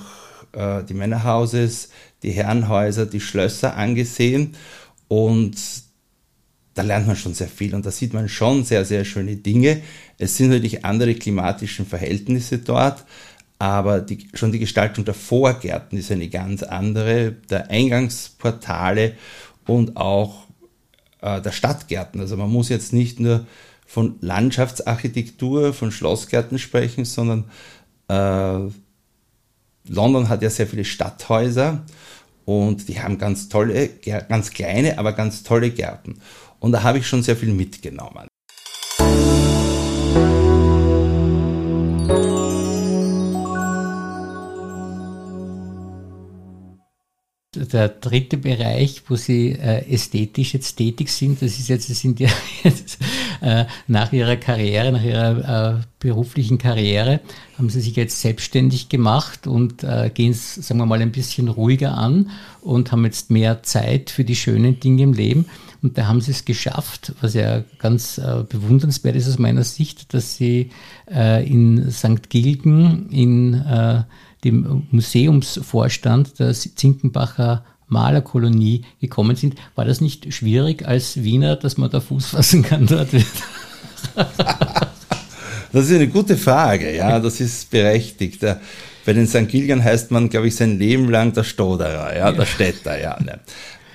äh, 0.54 0.84
die 0.84 0.96
Männerhauses, 0.96 1.90
die 2.24 2.32
Herrenhäuser, 2.32 3.06
die 3.06 3.20
Schlösser 3.20 3.76
angesehen 3.76 4.56
und 5.08 5.83
da 6.74 6.82
lernt 6.82 7.08
man 7.08 7.16
schon 7.16 7.34
sehr 7.34 7.48
viel 7.48 7.76
und 7.76 7.86
da 7.86 7.92
sieht 7.92 8.14
man 8.14 8.28
schon 8.30 8.64
sehr, 8.64 8.86
sehr 8.86 9.06
schöne 9.06 9.36
Dinge. 9.36 9.82
Es 10.18 10.38
sind 10.38 10.50
natürlich 10.50 10.86
andere 10.86 11.14
klimatische 11.16 11.86
Verhältnisse 11.86 12.60
dort, 12.60 13.06
aber 13.60 14.02
die, 14.02 14.28
schon 14.34 14.52
die 14.52 14.60
Gestaltung 14.60 15.06
der 15.06 15.14
Vorgärten 15.14 15.98
ist 15.98 16.12
eine 16.12 16.30
ganz 16.30 16.64
andere, 16.64 17.32
der 17.50 17.70
Eingangsportale 17.70 19.14
und 19.66 19.98
auch 19.98 20.46
äh, 21.22 21.42
der 21.42 21.52
Stadtgärten. 21.52 22.20
Also 22.20 22.38
man 22.38 22.50
muss 22.50 22.70
jetzt 22.70 22.92
nicht 22.92 23.20
nur 23.20 23.46
von 23.86 24.16
Landschaftsarchitektur, 24.22 25.74
von 25.74 25.92
Schlossgärten 25.92 26.58
sprechen, 26.58 27.06
sondern 27.06 27.46
äh, 28.08 28.72
London 29.88 30.30
hat 30.30 30.42
ja 30.42 30.50
sehr 30.50 30.68
viele 30.68 30.86
Stadthäuser 30.86 31.86
und 32.46 32.88
die 32.90 33.02
haben 33.02 33.18
ganz 33.18 33.50
tolle, 33.50 33.90
ganz 34.28 34.52
kleine, 34.52 34.98
aber 34.98 35.14
ganz 35.14 35.44
tolle 35.44 35.70
Gärten. 35.70 36.20
Und 36.64 36.72
da 36.72 36.82
habe 36.82 36.98
ich 37.00 37.06
schon 37.06 37.22
sehr 37.22 37.36
viel 37.36 37.54
mitgenommen. 37.54 38.30
der 47.56 47.90
dritte 47.90 48.38
Bereich, 48.38 49.04
wo 49.08 49.16
Sie 49.16 49.52
äh, 49.52 49.88
ästhetisch 49.90 50.54
jetzt 50.54 50.76
tätig 50.76 51.10
sind, 51.10 51.42
das 51.42 51.60
ist 51.60 51.70
jetzt, 51.70 51.88
Sie 51.88 51.94
sind 51.94 52.20
ja 52.20 52.30
jetzt 52.64 52.98
äh, 53.42 53.66
nach 53.88 54.12
Ihrer 54.12 54.38
Karriere, 54.38 54.92
nach 54.92 55.04
Ihrer 55.04 55.78
äh, 55.78 55.84
beruflichen 56.00 56.58
Karriere, 56.58 57.20
haben 57.58 57.70
Sie 57.70 57.82
sich 57.82 57.96
jetzt 57.96 58.22
selbstständig 58.22 58.90
gemacht 58.90 59.48
und 59.48 59.84
äh, 59.84 60.12
gehen 60.14 60.32
es, 60.32 60.56
sagen 60.56 60.80
wir 60.80 60.86
mal, 60.86 61.02
ein 61.02 61.12
bisschen 61.12 61.48
ruhiger 61.48 61.98
an 61.98 62.32
und 62.62 62.92
haben 62.92 63.06
jetzt 63.06 63.30
mehr 63.30 63.64
Zeit 63.64 64.10
für 64.10 64.24
die 64.24 64.36
schönen 64.36 64.80
Dinge 64.80 65.04
im 65.04 65.14
Leben. 65.14 65.46
Und 65.84 65.98
da 65.98 66.08
haben 66.08 66.22
Sie 66.22 66.32
es 66.32 66.46
geschafft, 66.46 67.14
was 67.22 67.34
ja 67.34 67.64
ganz 67.78 68.18
äh, 68.18 68.44
bewundernswert 68.48 69.16
ist 69.16 69.28
aus 69.28 69.38
meiner 69.38 69.64
Sicht, 69.64 70.14
dass 70.14 70.38
Sie 70.38 70.72
äh, 71.14 71.46
in 71.46 71.92
St. 71.92 72.30
Gilgen 72.30 73.10
in 73.12 73.64
dem 74.44 74.88
Museumsvorstand 74.92 76.40
der 76.40 76.54
Zinkenbacher 76.54 77.64
Malerkolonie 77.88 78.84
gekommen 79.00 79.36
sind. 79.36 79.56
War 79.76 79.86
das 79.86 80.02
nicht 80.02 80.34
schwierig 80.34 80.86
als 80.88 81.24
Wiener, 81.24 81.56
dass 81.56 81.78
man 81.78 81.90
da 81.90 82.02
Fuß 82.02 82.28
fassen 82.28 82.64
kann 82.64 82.88
dort? 82.88 83.10
Das 85.74 85.90
ist 85.90 85.96
eine 85.96 86.08
gute 86.08 86.38
Frage, 86.38 86.96
ja, 86.96 87.20
das 87.20 87.42
ist 87.42 87.72
berechtigt. 87.72 88.46
Bei 89.06 89.14
den 89.14 89.28
St. 89.28 89.48
Gilgern 89.48 89.84
heißt 89.84 90.12
man, 90.12 90.30
glaube 90.30 90.48
ich, 90.48 90.56
sein 90.56 90.78
Leben 90.78 91.10
lang 91.10 91.34
der 91.34 91.44
Stoderer, 91.44 92.16
ja, 92.16 92.32
der 92.32 92.46
Städter, 92.46 93.02
ja. 93.02 93.20
Ne. 93.20 93.40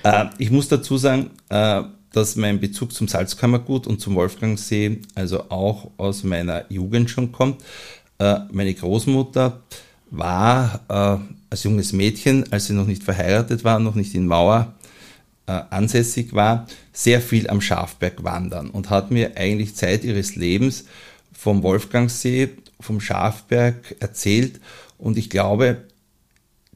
Äh, 0.03 0.25
ich 0.37 0.51
muss 0.51 0.67
dazu 0.67 0.97
sagen, 0.97 1.31
äh, 1.49 1.83
dass 2.11 2.35
mein 2.35 2.59
Bezug 2.59 2.93
zum 2.93 3.07
Salzkammergut 3.07 3.87
und 3.87 4.01
zum 4.01 4.15
Wolfgangsee 4.15 4.99
also 5.15 5.49
auch 5.49 5.91
aus 5.97 6.23
meiner 6.23 6.65
Jugend 6.71 7.09
schon 7.09 7.31
kommt. 7.31 7.63
Äh, 8.17 8.39
meine 8.51 8.73
Großmutter 8.73 9.61
war 10.11 10.81
äh, 10.89 11.33
als 11.49 11.63
junges 11.63 11.93
Mädchen, 11.93 12.51
als 12.51 12.65
sie 12.65 12.73
noch 12.73 12.87
nicht 12.87 13.03
verheiratet 13.03 13.63
war, 13.63 13.79
noch 13.79 13.95
nicht 13.95 14.15
in 14.15 14.27
Mauer 14.27 14.73
äh, 15.47 15.51
ansässig 15.69 16.33
war, 16.33 16.67
sehr 16.93 17.21
viel 17.21 17.49
am 17.49 17.61
Schafberg 17.61 18.23
wandern 18.23 18.69
und 18.69 18.89
hat 18.89 19.11
mir 19.11 19.37
eigentlich 19.37 19.75
Zeit 19.75 20.03
ihres 20.03 20.35
Lebens 20.35 20.85
vom 21.31 21.63
Wolfgangsee, 21.63 22.49
vom 22.79 22.99
Schafberg 22.99 23.95
erzählt 23.99 24.59
und 24.97 25.17
ich 25.17 25.29
glaube, 25.29 25.85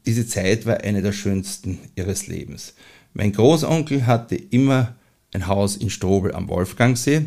diese 0.06 0.26
Zeit 0.26 0.66
war 0.66 0.82
eine 0.82 1.02
der 1.02 1.12
schönsten 1.12 1.78
ihres 1.96 2.26
Lebens. 2.26 2.74
Mein 3.14 3.32
Großonkel 3.32 4.06
hatte 4.06 4.34
immer 4.34 4.94
ein 5.32 5.46
Haus 5.46 5.76
in 5.76 5.90
Strobel 5.90 6.34
am 6.34 6.48
Wolfgangsee. 6.48 7.26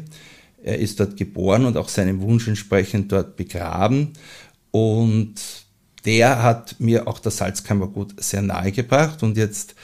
Er 0.63 0.79
ist 0.79 0.99
dort 0.99 1.17
geboren 1.17 1.65
und 1.65 1.77
auch 1.77 1.89
seinem 1.89 2.21
Wunsch 2.21 2.47
entsprechend 2.47 3.11
dort 3.11 3.37
begraben. 3.37 4.13
Und 4.71 5.35
der 6.05 6.43
hat 6.43 6.79
mir 6.79 7.07
auch 7.07 7.19
das 7.19 7.37
Salzkammergut 7.37 8.21
sehr 8.21 8.41
nahe 8.41 8.71
gebracht 8.71 9.23
und 9.23 9.37
jetzt 9.37 9.75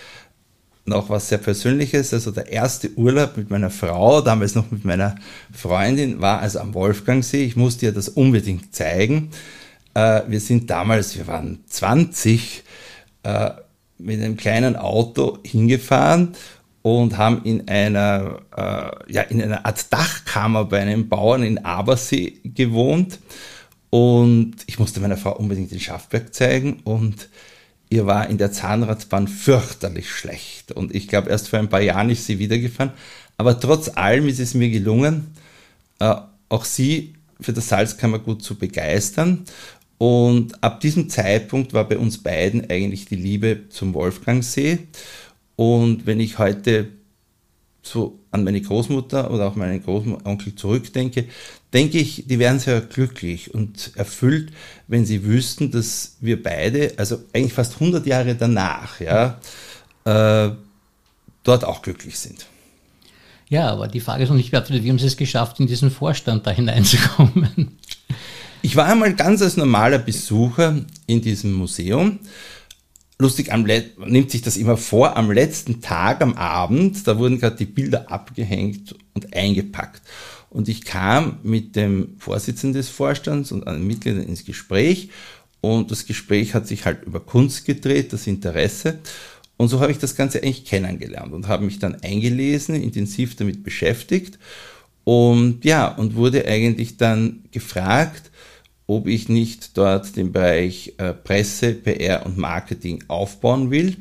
noch 0.86 1.10
was 1.10 1.30
sehr 1.30 1.38
Persönliches. 1.38 2.14
Also 2.14 2.32
der 2.32 2.52
erste 2.52 2.92
Urlaub 2.96 3.38
mit 3.38 3.50
meiner 3.50 3.70
Frau, 3.70 4.22
damals 4.22 4.56
noch 4.56 4.72
mit 4.72 4.84
meiner 4.84 5.16
Freundin, 5.52 6.22
war 6.22 6.40
also 6.40 6.60
am 6.60 6.74
Wolfgangsee. 6.74 7.46
Ich 7.46 7.56
musste 7.56 7.86
ihr 7.86 7.94
das 7.94 8.10
unbedingt 8.10 8.76
zeigen. 8.76 9.32
Äh, 9.94 10.24
wir 10.28 10.40
sind 10.40 10.70
damals, 10.70 11.18
wir 11.18 11.28
waren 11.28 11.60
20, 11.68 12.64
äh, 13.24 13.52
mit 13.98 14.22
einem 14.22 14.38
kleinen 14.38 14.76
Auto 14.76 15.40
hingefahren 15.44 16.36
und 16.82 17.18
haben 17.18 17.44
in 17.44 17.68
einer, 17.68 18.42
äh, 18.56 19.14
ja, 19.14 19.22
in 19.24 19.42
einer 19.42 19.66
Art 19.66 19.92
Dachkammer 19.92 20.66
bei 20.66 20.82
einem 20.82 21.08
Bauern 21.10 21.44
in 21.44 21.64
Abersee 21.64 22.40
gewohnt. 22.44 23.20
Und 23.90 24.56
ich 24.66 24.80
musste 24.80 25.00
meiner 25.00 25.18
Frau 25.18 25.38
unbedingt 25.38 25.72
den 25.72 25.80
Schafberg 25.80 26.34
zeigen 26.34 26.82
und 26.84 27.30
ihr 27.90 28.06
war 28.06 28.28
in 28.28 28.38
der 28.40 28.52
Zahnradbahn 28.52 29.28
fürchterlich 29.28 30.10
schlecht. 30.10 30.72
Und 30.72 30.94
ich 30.96 31.08
glaube, 31.08 31.30
erst 31.30 31.50
vor 31.50 31.60
ein 31.60 31.70
paar 31.70 31.82
Jahren 31.82 32.10
ist 32.10 32.26
sie 32.26 32.40
wiedergefahren. 32.40 32.92
Aber 33.38 33.60
trotz 33.60 33.90
allem 33.90 34.28
ist 34.28 34.40
es 34.40 34.54
mir 34.54 34.70
gelungen, 34.70 35.36
äh, 36.00 36.16
auch 36.50 36.66
sie 36.66 37.14
für 37.40 37.54
das 37.54 37.70
Salzkammergut 37.70 38.44
zu 38.44 38.56
begeistern. 38.56 39.46
Und 40.04 40.62
ab 40.62 40.82
diesem 40.82 41.08
Zeitpunkt 41.08 41.72
war 41.72 41.88
bei 41.88 41.98
uns 41.98 42.18
beiden 42.18 42.70
eigentlich 42.70 43.06
die 43.06 43.16
Liebe 43.16 43.70
zum 43.70 43.94
Wolfgangsee. 43.94 44.80
Und 45.56 46.06
wenn 46.06 46.20
ich 46.20 46.40
heute 46.40 46.90
so 47.82 48.20
an 48.30 48.44
meine 48.44 48.60
Großmutter 48.60 49.32
oder 49.32 49.48
auch 49.48 49.56
meinen 49.56 49.82
Großonkel 49.82 50.56
zurückdenke, 50.56 51.30
denke 51.72 52.00
ich, 52.00 52.26
die 52.28 52.38
wären 52.38 52.60
sehr 52.60 52.82
glücklich 52.82 53.54
und 53.54 53.92
erfüllt, 53.96 54.52
wenn 54.90 55.06
sie 55.06 55.24
wüssten, 55.24 55.72
dass 55.72 56.18
wir 56.20 56.44
beide, 56.44 56.92
also 56.98 57.20
eigentlich 57.32 57.54
fast 57.54 57.76
100 57.76 58.06
Jahre 58.06 58.36
danach, 58.36 59.00
ja, 59.00 59.40
äh, 60.04 60.52
dort 61.46 61.64
auch 61.64 61.82
glücklich 61.82 62.20
sind. 62.20 62.46
Ja, 63.48 63.70
aber 63.70 63.88
die 63.88 64.02
Frage 64.02 64.24
ist 64.24 64.30
noch 64.30 64.36
nicht 64.36 64.52
beantwortet, 64.52 64.84
wie 64.84 64.90
haben 64.90 65.00
Sie 65.00 65.08
es 65.08 65.16
geschafft, 65.16 65.62
in 65.62 65.68
diesen 65.68 65.92
Vorstand 65.92 66.46
da 66.46 66.52
hineinzukommen? 66.52 67.78
Ich 68.66 68.78
war 68.78 68.86
einmal 68.86 69.14
ganz 69.14 69.42
als 69.42 69.58
normaler 69.58 70.00
Besucher 70.00 70.86
in 71.06 71.20
diesem 71.20 71.52
Museum 71.52 72.20
lustig, 73.20 73.52
nimmt 74.06 74.32
sich 74.32 74.42
das 74.42 74.56
immer 74.56 74.78
vor, 74.78 75.18
am 75.18 75.32
letzten 75.32 75.82
Tag, 75.82 76.22
am 76.22 76.34
Abend, 76.36 77.06
da 77.06 77.20
wurden 77.20 77.40
gerade 77.40 77.58
die 77.58 77.66
Bilder 77.66 78.10
abgehängt 78.10 78.96
und 79.14 79.36
eingepackt. 79.36 80.02
Und 80.50 80.70
ich 80.70 80.86
kam 80.86 81.40
mit 81.44 81.76
dem 81.76 82.16
Vorsitzenden 82.20 82.80
des 82.80 82.88
Vorstands 82.88 83.52
und 83.52 83.68
einem 83.68 83.86
Mitgliedern 83.86 84.24
ins 84.24 84.46
Gespräch 84.46 85.10
und 85.60 85.92
das 85.92 86.06
Gespräch 86.06 86.54
hat 86.54 86.66
sich 86.66 86.86
halt 86.86 87.04
über 87.04 87.20
Kunst 87.20 87.66
gedreht, 87.66 88.14
das 88.14 88.28
Interesse. 88.28 89.00
Und 89.58 89.68
so 89.68 89.82
habe 89.82 89.92
ich 89.92 89.98
das 89.98 90.16
Ganze 90.16 90.42
eigentlich 90.42 90.64
kennengelernt 90.64 91.34
und 91.34 91.50
habe 91.50 91.66
mich 91.66 91.80
dann 91.80 91.96
eingelesen, 92.02 92.76
intensiv 92.76 93.36
damit 93.36 93.62
beschäftigt 93.62 94.40
und 95.04 95.66
ja, 95.66 95.90
und 95.90 96.16
wurde 96.16 96.46
eigentlich 96.48 96.96
dann 96.96 97.44
gefragt, 97.52 98.32
ob 98.88 99.08
ich 99.08 99.30
nicht 99.30 99.78
dort 99.78 100.16
den 100.16 100.32
Bereich 100.32 100.94
äh, 100.98 101.14
Presse, 101.14 101.74
PR 101.74 102.26
und 102.26 102.38
Marketing 102.38 103.04
aufbauen 103.08 103.72
will. 103.72 103.98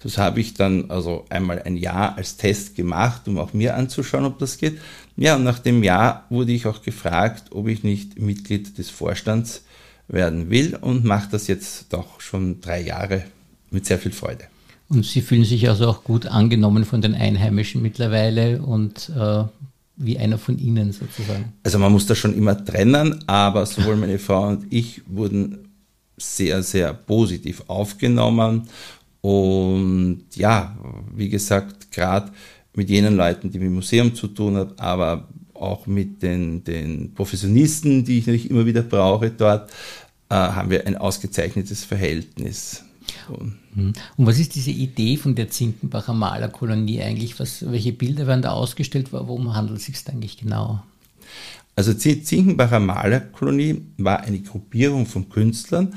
Das 0.00 0.18
habe 0.18 0.40
ich 0.40 0.54
dann 0.54 0.90
also 0.90 1.24
einmal 1.30 1.62
ein 1.62 1.76
Jahr 1.76 2.16
als 2.16 2.36
Test 2.36 2.76
gemacht, 2.76 3.26
um 3.26 3.38
auch 3.38 3.54
mir 3.54 3.76
anzuschauen, 3.76 4.24
ob 4.24 4.38
das 4.38 4.58
geht. 4.58 4.78
Ja, 5.16 5.36
und 5.36 5.44
nach 5.44 5.58
dem 5.58 5.82
Jahr 5.82 6.26
wurde 6.28 6.52
ich 6.52 6.66
auch 6.66 6.82
gefragt, 6.82 7.46
ob 7.50 7.68
ich 7.68 7.82
nicht 7.82 8.18
Mitglied 8.18 8.76
des 8.78 8.90
Vorstands 8.90 9.64
werden 10.08 10.50
will 10.50 10.76
und 10.76 11.04
mache 11.04 11.28
das 11.30 11.46
jetzt 11.48 11.92
doch 11.92 12.20
schon 12.20 12.60
drei 12.60 12.82
Jahre 12.82 13.24
mit 13.70 13.86
sehr 13.86 13.98
viel 13.98 14.12
Freude. 14.12 14.44
Und 14.88 15.04
Sie 15.04 15.20
fühlen 15.20 15.44
sich 15.44 15.68
also 15.68 15.88
auch 15.88 16.04
gut 16.04 16.26
angenommen 16.26 16.84
von 16.84 17.00
den 17.00 17.14
Einheimischen 17.14 17.82
mittlerweile 17.82 18.62
und 18.62 19.10
äh, 19.16 19.44
wie 19.96 20.18
einer 20.18 20.38
von 20.38 20.58
Ihnen 20.58 20.92
sozusagen? 20.92 21.52
Also 21.62 21.78
man 21.78 21.92
muss 21.92 22.06
das 22.06 22.18
schon 22.18 22.34
immer 22.34 22.62
trennen, 22.62 23.24
aber 23.26 23.64
sowohl 23.66 23.96
meine 23.96 24.18
Frau 24.18 24.48
und 24.48 24.66
ich 24.70 25.02
wurden 25.06 25.68
sehr, 26.16 26.62
sehr 26.62 26.92
positiv 26.92 27.62
aufgenommen. 27.66 28.68
Und 29.20 30.24
ja, 30.34 30.76
wie 31.14 31.28
gesagt, 31.28 31.90
gerade 31.90 32.30
mit 32.74 32.90
jenen 32.90 33.16
Leuten, 33.16 33.50
die 33.50 33.58
mit 33.58 33.68
dem 33.68 33.74
Museum 33.74 34.14
zu 34.14 34.28
tun 34.28 34.56
haben, 34.56 34.78
aber 34.78 35.28
auch 35.54 35.86
mit 35.86 36.22
den, 36.22 36.62
den 36.62 37.14
Professionisten, 37.14 38.04
die 38.04 38.18
ich 38.18 38.26
natürlich 38.26 38.50
immer 38.50 38.66
wieder 38.66 38.82
brauche 38.82 39.30
dort, 39.30 39.70
äh, 40.28 40.34
haben 40.34 40.70
wir 40.70 40.86
ein 40.86 40.96
ausgezeichnetes 40.96 41.84
Verhältnis. 41.84 42.84
Mhm. 43.74 43.92
Und 44.16 44.26
was 44.26 44.38
ist 44.38 44.54
diese 44.54 44.70
Idee 44.70 45.16
von 45.16 45.34
der 45.34 45.50
Zinkenbacher 45.50 46.14
Malerkolonie 46.14 47.02
eigentlich? 47.02 47.38
Was, 47.38 47.70
welche 47.70 47.92
Bilder 47.92 48.26
werden 48.26 48.42
da 48.42 48.52
ausgestellt? 48.52 49.12
Worum 49.12 49.54
handelt 49.54 49.78
es 49.78 49.86
sich 49.86 49.96
eigentlich 50.08 50.38
genau? 50.38 50.82
Also 51.74 51.92
die 51.92 52.22
Zinkenbacher 52.22 52.80
Malerkolonie 52.80 53.82
war 53.98 54.20
eine 54.20 54.40
Gruppierung 54.40 55.04
von 55.04 55.28
Künstlern, 55.28 55.94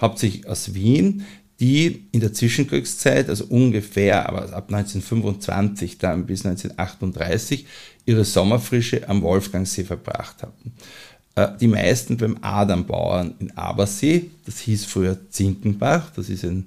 hauptsächlich 0.00 0.48
aus 0.48 0.74
Wien, 0.74 1.24
die 1.60 2.06
in 2.10 2.20
der 2.20 2.32
Zwischenkriegszeit, 2.32 3.28
also 3.28 3.44
ungefähr 3.44 4.28
aber 4.28 4.52
ab 4.54 4.72
1925 4.72 5.98
dann 5.98 6.24
bis 6.26 6.44
1938, 6.44 7.66
ihre 8.06 8.24
Sommerfrische 8.24 9.08
am 9.08 9.22
Wolfgangsee 9.22 9.84
verbracht 9.84 10.42
hatten. 10.42 10.72
Äh, 11.40 11.56
die 11.58 11.68
meisten 11.68 12.16
beim 12.16 12.38
Adambauern 12.42 13.34
in 13.38 13.56
Abersee, 13.56 14.30
das 14.46 14.58
hieß 14.60 14.84
früher 14.84 15.18
Zinkenbach, 15.30 16.10
das 16.14 16.28
ist 16.28 16.44
ein, 16.44 16.66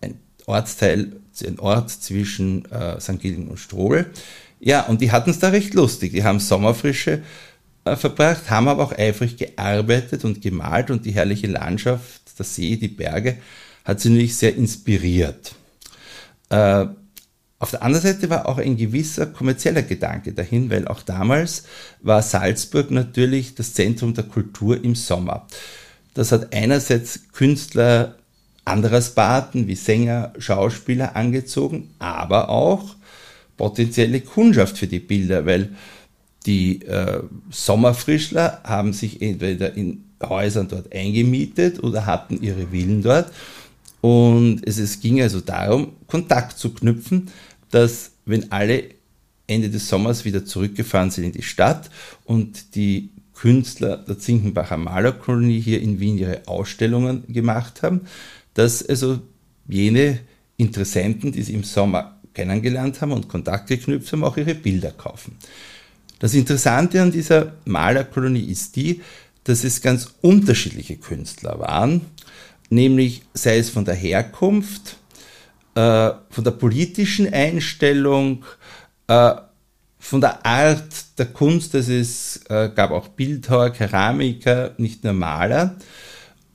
ein 0.00 0.18
Ortsteil, 0.46 1.12
ein 1.46 1.58
Ort 1.58 1.90
zwischen 1.90 2.70
äh, 2.70 3.00
St. 3.00 3.20
Gilgen 3.20 3.48
und 3.48 3.58
Strohl. 3.58 4.06
Ja, 4.60 4.82
und 4.82 5.00
die 5.00 5.10
hatten 5.10 5.30
es 5.30 5.38
da 5.38 5.48
recht 5.48 5.72
lustig. 5.74 6.12
Die 6.12 6.22
haben 6.22 6.38
Sommerfrische 6.38 7.22
äh, 7.84 7.96
verbracht, 7.96 8.50
haben 8.50 8.68
aber 8.68 8.84
auch 8.84 8.92
eifrig 8.92 9.36
gearbeitet 9.38 10.24
und 10.24 10.42
gemalt 10.42 10.90
und 10.90 11.06
die 11.06 11.12
herrliche 11.12 11.46
Landschaft, 11.46 12.38
der 12.38 12.44
See, 12.44 12.76
die 12.76 12.88
Berge, 12.88 13.38
hat 13.84 14.00
sie 14.00 14.10
natürlich 14.10 14.36
sehr 14.36 14.54
inspiriert. 14.54 15.54
Äh, 16.50 16.86
auf 17.60 17.72
der 17.72 17.82
anderen 17.82 18.06
Seite 18.06 18.30
war 18.30 18.48
auch 18.48 18.56
ein 18.56 18.78
gewisser 18.78 19.26
kommerzieller 19.26 19.82
Gedanke 19.82 20.32
dahin, 20.32 20.70
weil 20.70 20.88
auch 20.88 21.02
damals 21.02 21.64
war 22.00 22.22
Salzburg 22.22 22.90
natürlich 22.90 23.54
das 23.54 23.74
Zentrum 23.74 24.14
der 24.14 24.24
Kultur 24.24 24.82
im 24.82 24.94
Sommer. 24.94 25.46
Das 26.14 26.32
hat 26.32 26.54
einerseits 26.54 27.20
Künstler 27.32 28.16
anderer 28.64 29.02
Sparten 29.02 29.68
wie 29.68 29.74
Sänger, 29.74 30.32
Schauspieler 30.38 31.16
angezogen, 31.16 31.90
aber 31.98 32.48
auch 32.48 32.96
potenzielle 33.58 34.22
Kundschaft 34.22 34.78
für 34.78 34.86
die 34.86 35.00
Bilder, 35.00 35.44
weil 35.44 35.68
die 36.46 36.80
äh, 36.86 37.20
Sommerfrischler 37.50 38.60
haben 38.64 38.94
sich 38.94 39.20
entweder 39.20 39.74
in 39.74 40.04
Häusern 40.22 40.68
dort 40.68 40.94
eingemietet 40.94 41.82
oder 41.82 42.06
hatten 42.06 42.40
ihre 42.40 42.68
Villen 42.68 43.02
dort. 43.02 43.30
Und 44.00 44.62
es, 44.64 44.78
es 44.78 45.00
ging 45.00 45.20
also 45.20 45.40
darum, 45.40 45.92
Kontakt 46.06 46.58
zu 46.58 46.72
knüpfen, 46.72 47.28
dass 47.70 48.12
wenn 48.24 48.52
alle 48.52 48.84
Ende 49.46 49.70
des 49.70 49.88
Sommers 49.88 50.24
wieder 50.24 50.44
zurückgefahren 50.44 51.10
sind 51.10 51.24
in 51.24 51.32
die 51.32 51.42
Stadt 51.42 51.90
und 52.24 52.74
die 52.74 53.10
Künstler 53.34 53.96
der 53.96 54.18
Zinkenbacher 54.18 54.76
Malerkolonie 54.76 55.60
hier 55.60 55.80
in 55.80 55.98
Wien 55.98 56.18
ihre 56.18 56.46
Ausstellungen 56.46 57.24
gemacht 57.26 57.82
haben, 57.82 58.02
dass 58.54 58.86
also 58.86 59.20
jene 59.66 60.20
Interessenten, 60.56 61.32
die 61.32 61.42
sie 61.42 61.54
im 61.54 61.64
Sommer 61.64 62.20
kennengelernt 62.34 63.00
haben 63.00 63.12
und 63.12 63.28
Kontakt 63.28 63.68
geknüpft 63.68 64.12
haben, 64.12 64.24
auch 64.24 64.36
ihre 64.36 64.54
Bilder 64.54 64.90
kaufen. 64.90 65.36
Das 66.18 66.34
Interessante 66.34 67.00
an 67.00 67.10
dieser 67.10 67.54
Malerkolonie 67.64 68.44
ist 68.44 68.76
die, 68.76 69.00
dass 69.44 69.64
es 69.64 69.80
ganz 69.80 70.08
unterschiedliche 70.20 70.96
Künstler 70.96 71.58
waren, 71.58 72.02
nämlich 72.68 73.22
sei 73.32 73.58
es 73.58 73.70
von 73.70 73.86
der 73.86 73.94
Herkunft, 73.94 74.98
äh, 75.74 76.10
von 76.30 76.44
der 76.44 76.50
politischen 76.52 77.32
Einstellung, 77.32 78.44
äh, 79.06 79.34
von 79.98 80.20
der 80.20 80.44
Art 80.44 81.18
der 81.18 81.26
Kunst, 81.26 81.74
es 81.74 82.40
äh, 82.48 82.70
gab 82.74 82.90
auch 82.90 83.08
Bildhauer, 83.08 83.70
Keramiker, 83.70 84.74
nicht 84.78 85.04
nur 85.04 85.12
Maler. 85.12 85.76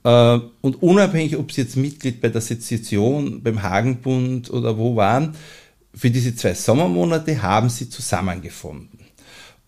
Äh, 0.04 0.38
und 0.60 0.82
unabhängig, 0.82 1.36
ob 1.36 1.52
sie 1.52 1.62
jetzt 1.62 1.76
Mitglied 1.76 2.20
bei 2.20 2.28
der 2.28 2.40
Sezession, 2.40 3.42
beim 3.42 3.62
Hagenbund 3.62 4.50
oder 4.50 4.76
wo 4.76 4.96
waren, 4.96 5.34
für 5.94 6.10
diese 6.10 6.34
zwei 6.36 6.54
Sommermonate 6.54 7.40
haben 7.40 7.70
sie 7.70 7.88
zusammengefunden. 7.88 8.98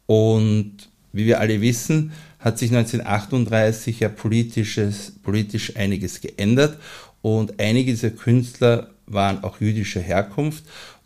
Und 0.06 0.76
wie 1.12 1.26
wir 1.26 1.40
alle 1.40 1.60
wissen, 1.60 2.12
hat 2.38 2.58
sich 2.58 2.70
1938 2.70 4.00
ja 4.00 4.08
politisches, 4.08 5.12
politisch 5.22 5.76
einiges 5.76 6.20
geändert 6.20 6.78
und 7.22 7.58
einige 7.58 7.90
dieser 7.92 8.10
Künstler 8.10 8.90
waren 9.12 9.42
auch 9.44 9.60
jüdischer 9.60 10.00
Herkunft 10.00 10.64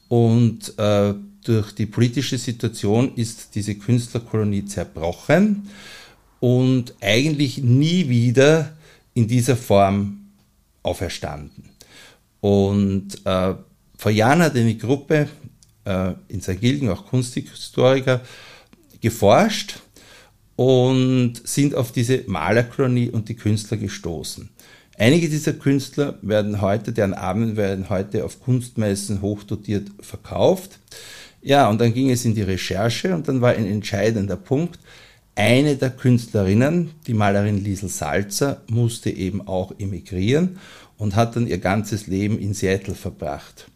und 0.09 0.79
äh, 0.79 1.15
durch 1.45 1.73
die 1.73 1.87
politische 1.87 2.39
Situation 2.39 3.15
ist 3.17 3.55
diese 3.55 3.75
Künstlerkolonie 3.75 4.65
zerbrochen 4.65 5.69
und 6.41 6.95
eigentlich 7.01 7.59
nie 7.59 8.09
wieder 8.09 8.77
in 9.15 9.27
dieser 9.27 9.57
Form 9.57 10.27
auferstanden. 10.83 11.71
Und 12.41 13.25
äh, 13.25 13.55
vor 13.97 14.11
Jahren 14.11 14.43
hat 14.43 14.57
eine 14.57 14.75
Gruppe 14.75 15.29
äh, 15.85 16.13
in 16.29 16.41
St. 16.41 16.61
Gilgen, 16.61 16.89
auch 16.91 17.07
Kunsthistoriker, 17.07 18.21
geforscht 19.01 19.81
und 20.57 21.35
sind 21.45 21.75
auf 21.75 21.93
diese 21.93 22.25
Malerkolonie 22.27 23.11
und 23.11 23.29
die 23.29 23.37
Künstler 23.37 23.77
gestoßen. 23.77 24.49
Einige 25.03 25.29
dieser 25.29 25.55
Künstler 25.55 26.17
werden 26.23 26.61
heute, 26.61 26.93
deren 26.93 27.13
Abend 27.13 27.57
werden 27.57 27.91
heute 27.91 28.25
auf 28.25 28.41
Kunstmessen 28.41 29.21
hochdotiert 29.21 29.91
verkauft. 29.99 30.79
Ja, 31.43 31.69
und 31.69 31.81
dann 31.81 31.93
ging 31.93 32.09
es 32.13 32.25
in 32.25 32.37
die 32.37 32.43
Recherche 32.43 33.13
und 33.13 33.27
dann 33.27 33.41
war 33.41 33.51
ein 33.51 33.67
entscheidender 33.67 34.37
Punkt. 34.37 34.79
Eine 35.35 35.75
der 35.75 35.91
Künstlerinnen, 35.91 36.93
die 37.09 37.15
Malerin 37.15 37.65
Liesel 37.65 37.89
Salzer, 37.89 38.63
musste 38.69 39.11
eben 39.11 39.45
auch 39.45 39.75
emigrieren 39.77 40.61
und 40.99 41.17
hat 41.17 41.35
dann 41.35 41.49
ihr 41.49 41.59
ganzes 41.59 42.07
Leben 42.07 42.39
in 42.39 42.55
Seattle 42.55 42.95
verbracht. 42.95 43.67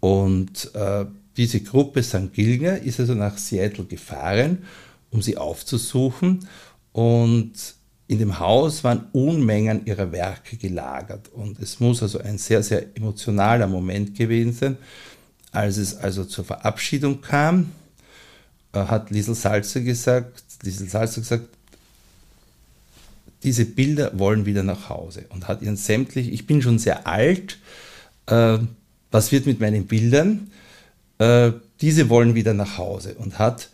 Und 0.00 0.74
äh, 0.74 1.06
diese 1.38 1.60
Gruppe 1.60 2.02
St. 2.02 2.34
Gilger 2.34 2.82
ist 2.82 3.00
also 3.00 3.14
nach 3.14 3.38
Seattle 3.38 3.86
gefahren, 3.86 4.58
um 5.10 5.22
sie 5.22 5.38
aufzusuchen. 5.38 6.46
Und 6.92 7.79
in 8.10 8.18
dem 8.18 8.40
Haus 8.40 8.82
waren 8.82 9.06
Unmengen 9.12 9.86
ihrer 9.86 10.10
Werke 10.10 10.56
gelagert. 10.56 11.28
Und 11.28 11.60
es 11.60 11.78
muss 11.78 12.02
also 12.02 12.18
ein 12.18 12.38
sehr, 12.38 12.60
sehr 12.64 12.84
emotionaler 12.96 13.68
Moment 13.68 14.16
gewesen 14.16 14.52
sein. 14.52 14.78
Als 15.52 15.76
es 15.76 15.96
also 15.96 16.24
zur 16.24 16.44
Verabschiedung 16.44 17.20
kam, 17.20 17.70
äh, 18.72 18.80
hat 18.80 19.10
Liesel 19.10 19.36
Salzer 19.36 19.82
gesagt, 19.82 20.42
Liesel 20.64 20.88
Salzer 20.88 21.20
gesagt, 21.20 21.46
diese 23.44 23.64
Bilder 23.64 24.18
wollen 24.18 24.44
wieder 24.44 24.64
nach 24.64 24.88
Hause 24.88 25.26
und 25.28 25.46
hat 25.46 25.62
ihren 25.62 25.76
sämtlich, 25.76 26.32
ich 26.32 26.48
bin 26.48 26.62
schon 26.62 26.80
sehr 26.80 27.06
alt, 27.06 27.58
äh, 28.26 28.58
was 29.12 29.30
wird 29.30 29.46
mit 29.46 29.60
meinen 29.60 29.86
Bildern? 29.86 30.50
Äh, 31.18 31.52
diese 31.80 32.08
wollen 32.08 32.34
wieder 32.34 32.54
nach 32.54 32.76
Hause 32.76 33.14
und 33.14 33.38
hat 33.38 33.70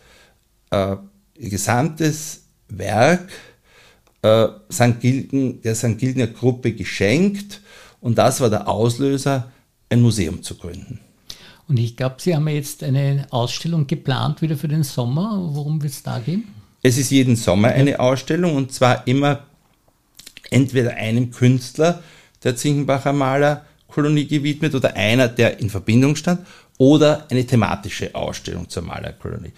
äh, 0.73 0.97
ihr 1.39 1.49
gesamtes 1.49 2.43
Werk 2.69 3.31
äh, 4.27 4.73
St. 4.73 5.01
Gilgen, 5.01 5.61
der 5.63 5.75
St. 5.75 5.99
Gilgener 5.99 6.27
Gruppe 6.27 6.73
geschenkt 6.73 7.61
und 8.01 8.19
das 8.19 8.41
war 8.41 8.51
der 8.51 8.69
Auslöser, 8.69 9.51
ein 9.89 10.01
Museum 10.01 10.43
zu 10.43 10.57
gründen. 10.57 11.01
Und 11.69 11.79
ich 11.79 11.97
glaube, 11.97 12.17
Sie 12.19 12.35
haben 12.35 12.47
ja 12.49 12.55
jetzt 12.55 12.83
eine 12.83 13.27
Ausstellung 13.31 13.87
geplant 13.87 14.43
wieder 14.43 14.57
für 14.57 14.69
den 14.69 14.85
Sommer. 14.85 15.51
Worum 15.53 15.83
wird 15.83 15.93
es 15.93 16.03
da 16.03 16.19
gehen? 16.19 16.45
Es 16.83 16.97
ist 16.99 17.11
jeden 17.11 17.35
Sommer 17.35 17.69
eine 17.69 17.99
Ausstellung 17.99 18.55
und 18.55 18.73
zwar 18.73 19.07
immer 19.07 19.41
entweder 20.51 20.95
einem 20.95 21.33
Künstler 21.33 22.03
der 22.45 22.55
Zinkenbacher 22.55 23.13
Maler 23.13 23.65
Kolonie 23.89 24.27
gewidmet 24.27 24.75
oder 24.75 24.95
einer, 24.95 25.27
der 25.27 25.59
in 25.59 25.71
Verbindung 25.71 26.17
stand, 26.17 26.47
oder 26.79 27.27
eine 27.31 27.47
thematische 27.47 28.15
Ausstellung 28.15 28.69
zur 28.69 28.83
Malerkolonie. 28.83 29.53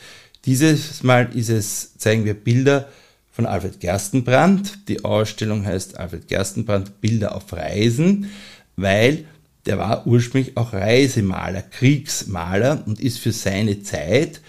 Dieses 0.45 1.03
Mal 1.03 1.29
ist 1.35 1.49
es, 1.49 1.97
zeigen 1.99 2.25
wir 2.25 2.35
Bilder 2.35 2.89
von 3.39 3.47
Alfred 3.47 3.79
Gerstenbrand. 3.79 4.89
Die 4.89 5.05
Ausstellung 5.05 5.65
heißt 5.65 5.97
Alfred 5.97 6.27
Gerstenbrand 6.27 7.01
Bilder 7.01 7.37
auf 7.37 7.53
Reisen, 7.53 8.29
weil 8.75 9.27
der 9.65 9.79
war 9.79 10.09
ursprünglich 10.09 10.57
auch 10.57 10.73
Reisemaler, 10.73 11.63
Kriegsmaler 11.63 12.83
und 12.85 12.99
ist 12.99 13.21
für 13.21 13.31
seine 13.31 13.81
Zeit 13.85 14.41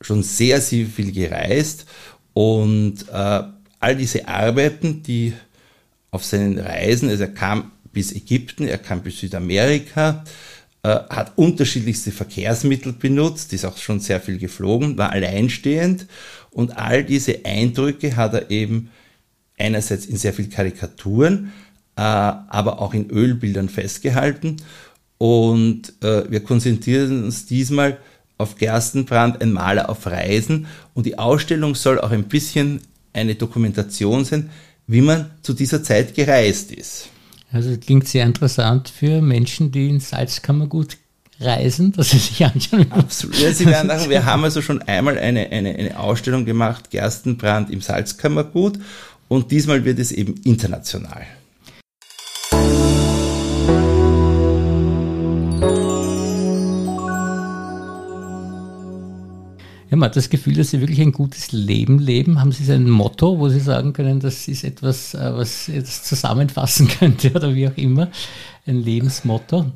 schon 0.00 0.24
sehr, 0.24 0.60
sehr 0.60 0.86
viel 0.86 1.12
gereist 1.12 1.86
und 2.32 3.04
äh, 3.12 3.42
all 3.78 3.96
diese 3.96 4.26
Arbeiten, 4.26 5.04
die 5.04 5.34
auf 6.10 6.24
seinen 6.24 6.58
Reisen, 6.58 7.10
also 7.10 7.22
er 7.22 7.34
kam 7.34 7.70
bis 7.92 8.10
Ägypten, 8.10 8.66
er 8.66 8.78
kam 8.78 9.02
bis 9.02 9.20
Südamerika, 9.20 10.24
äh, 10.82 10.88
hat 10.88 11.34
unterschiedlichste 11.36 12.10
Verkehrsmittel 12.10 12.92
benutzt, 12.92 13.52
ist 13.52 13.64
auch 13.64 13.76
schon 13.76 14.00
sehr 14.00 14.20
viel 14.20 14.38
geflogen, 14.38 14.98
war 14.98 15.10
alleinstehend 15.10 16.08
und 16.52 16.76
all 16.76 17.04
diese 17.04 17.44
Eindrücke 17.44 18.16
hat 18.16 18.34
er 18.34 18.50
eben 18.50 18.90
einerseits 19.58 20.06
in 20.06 20.16
sehr 20.16 20.32
viel 20.32 20.48
Karikaturen, 20.48 21.52
äh, 21.96 22.00
aber 22.00 22.80
auch 22.80 22.94
in 22.94 23.10
Ölbildern 23.10 23.68
festgehalten 23.68 24.56
und 25.18 25.92
äh, 26.02 26.30
wir 26.30 26.40
konzentrieren 26.40 27.24
uns 27.24 27.46
diesmal 27.46 27.98
auf 28.38 28.56
Gerstenbrand, 28.56 29.40
ein 29.40 29.52
Maler 29.52 29.88
auf 29.88 30.06
Reisen 30.06 30.66
und 30.94 31.06
die 31.06 31.18
Ausstellung 31.18 31.74
soll 31.74 32.00
auch 32.00 32.10
ein 32.10 32.24
bisschen 32.24 32.80
eine 33.12 33.34
Dokumentation 33.34 34.24
sein, 34.24 34.50
wie 34.86 35.00
man 35.00 35.30
zu 35.42 35.52
dieser 35.52 35.82
Zeit 35.82 36.14
gereist 36.14 36.72
ist. 36.72 37.08
Also 37.52 37.76
klingt 37.76 38.08
sehr 38.08 38.24
interessant 38.24 38.88
für 38.88 39.20
Menschen, 39.20 39.70
die 39.70 39.88
in 39.88 40.00
Salzkammergut 40.00 40.96
reisen, 41.44 41.92
dass 41.92 42.10
sie 42.10 42.18
sich 42.18 42.44
anschauen. 42.44 42.90
Absolut. 42.90 43.38
Ja, 43.38 43.52
sie 43.52 43.66
werden 43.66 43.88
sagen, 43.88 44.10
wir 44.10 44.24
haben 44.24 44.44
also 44.44 44.62
schon 44.62 44.82
einmal 44.82 45.18
eine, 45.18 45.50
eine, 45.50 45.74
eine 45.74 45.98
Ausstellung 45.98 46.44
gemacht, 46.44 46.90
Gerstenbrand 46.90 47.70
im 47.70 47.80
Salzkammergut 47.80 48.78
und 49.28 49.50
diesmal 49.50 49.84
wird 49.84 49.98
es 49.98 50.12
eben 50.12 50.34
international. 50.44 51.26
Ja, 59.92 59.98
man 59.98 60.08
hat 60.08 60.16
das 60.16 60.30
Gefühl, 60.30 60.54
dass 60.54 60.70
Sie 60.70 60.80
wirklich 60.80 61.02
ein 61.02 61.12
gutes 61.12 61.52
Leben 61.52 61.98
leben. 61.98 62.40
Haben 62.40 62.50
Sie 62.50 62.72
ein 62.72 62.88
Motto, 62.88 63.38
wo 63.38 63.50
Sie 63.50 63.60
sagen 63.60 63.92
können, 63.92 64.20
das 64.20 64.48
ist 64.48 64.64
etwas, 64.64 65.12
äh, 65.12 65.34
was 65.34 65.66
jetzt 65.66 66.06
zusammenfassen 66.06 66.88
könnte 66.98 67.30
oder 67.34 67.54
wie 67.54 67.68
auch 67.68 67.76
immer? 67.76 68.08
Ein 68.66 68.82
Lebensmotto? 68.82 69.66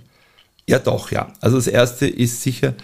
Ja, 0.69 0.79
doch, 0.79 1.13
ja. 1.13 1.33
Also 1.41 1.57
das 1.57 1.67
erste 1.69 2.07
ist 2.07 2.43
sicher, 2.43 2.75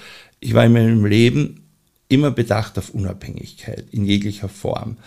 ich 0.40 0.54
war 0.54 0.64
in 0.64 0.72
meinem 0.72 1.04
Leben 1.04 1.62
immer 2.08 2.30
bedacht 2.30 2.78
auf 2.78 2.90
Unabhängigkeit 2.90 3.86
in 3.90 4.04
jeglicher 4.04 4.48
Form, 4.48 4.98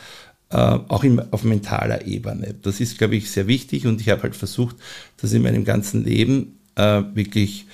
äh, 0.49 0.57
auch 0.57 1.03
in, 1.03 1.21
auf 1.31 1.43
mentaler 1.43 2.05
Ebene. 2.05 2.55
Das 2.61 2.79
ist, 2.79 2.97
glaube 2.97 3.15
ich, 3.15 3.29
sehr 3.29 3.47
wichtig 3.47 3.85
und 3.85 4.01
ich 4.01 4.09
habe 4.09 4.23
halt 4.23 4.35
versucht, 4.35 4.75
das 5.17 5.33
in 5.33 5.43
meinem 5.43 5.63
ganzen 5.63 6.03
Leben 6.03 6.59
äh, 6.75 7.03
wirklich 7.13 7.65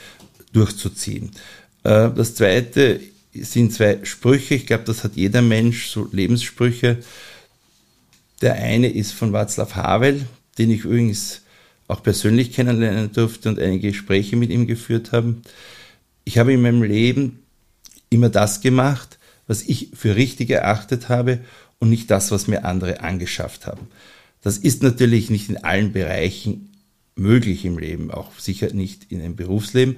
durchzuziehen. 0.54 1.32
Äh, 1.84 2.10
das 2.12 2.36
Zweite 2.36 3.00
sind 3.34 3.74
zwei 3.74 4.00
Sprüche, 4.04 4.56
ich 4.56 4.66
glaube, 4.66 4.84
das 4.84 5.04
hat 5.04 5.16
jeder 5.16 5.42
Mensch, 5.42 5.88
so 5.88 6.08
Lebenssprüche. 6.12 6.98
Der 8.42 8.56
eine 8.56 8.90
ist 8.90 9.14
von 9.14 9.32
Václav 9.32 9.76
Havel, 9.76 10.26
den 10.58 10.72
ich 10.72 10.84
übrigens 10.84 11.41
auch 11.92 12.04
persönlich 12.04 12.54
kennenlernen 12.54 13.12
durfte 13.12 13.50
und 13.50 13.60
einige 13.60 13.90
Gespräche 13.90 14.36
mit 14.36 14.50
ihm 14.50 14.68
geführt 14.68 15.12
haben. 15.12 15.42
Ich 16.24 16.38
habe 16.38 16.54
in 16.54 16.62
meinem 16.62 16.84
Leben 16.84 17.40
immer 18.10 18.30
das 18.30 18.62
gemacht, 18.62 19.20
was 19.48 19.64
ich 19.64 19.90
für 19.94 20.16
richtig 20.16 20.50
erachtet 20.50 21.10
habe 21.10 21.40
und 21.80 21.90
nicht 21.90 22.10
das, 22.10 22.32
was 22.32 22.48
mir 22.48 22.66
andere 22.66 23.02
angeschafft 23.02 23.68
haben. 23.68 23.88
Das 24.42 24.58
ist 24.58 24.84
natürlich 24.84 25.30
nicht 25.30 25.50
in 25.50 25.58
allen 25.64 25.92
Bereichen 25.92 26.70
möglich 27.16 27.66
im 27.66 27.78
Leben, 27.78 28.12
auch 28.12 28.32
sicher 28.40 28.74
nicht 28.74 29.12
in 29.12 29.22
einem 29.22 29.36
Berufsleben. 29.36 29.98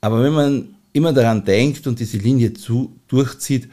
Aber 0.00 0.22
wenn 0.22 0.32
man 0.32 0.74
immer 0.92 1.12
daran 1.12 1.44
denkt 1.44 1.86
und 1.86 2.00
diese 2.00 2.18
Linie 2.18 2.54
zu, 2.54 2.96
durchzieht, 3.08 3.68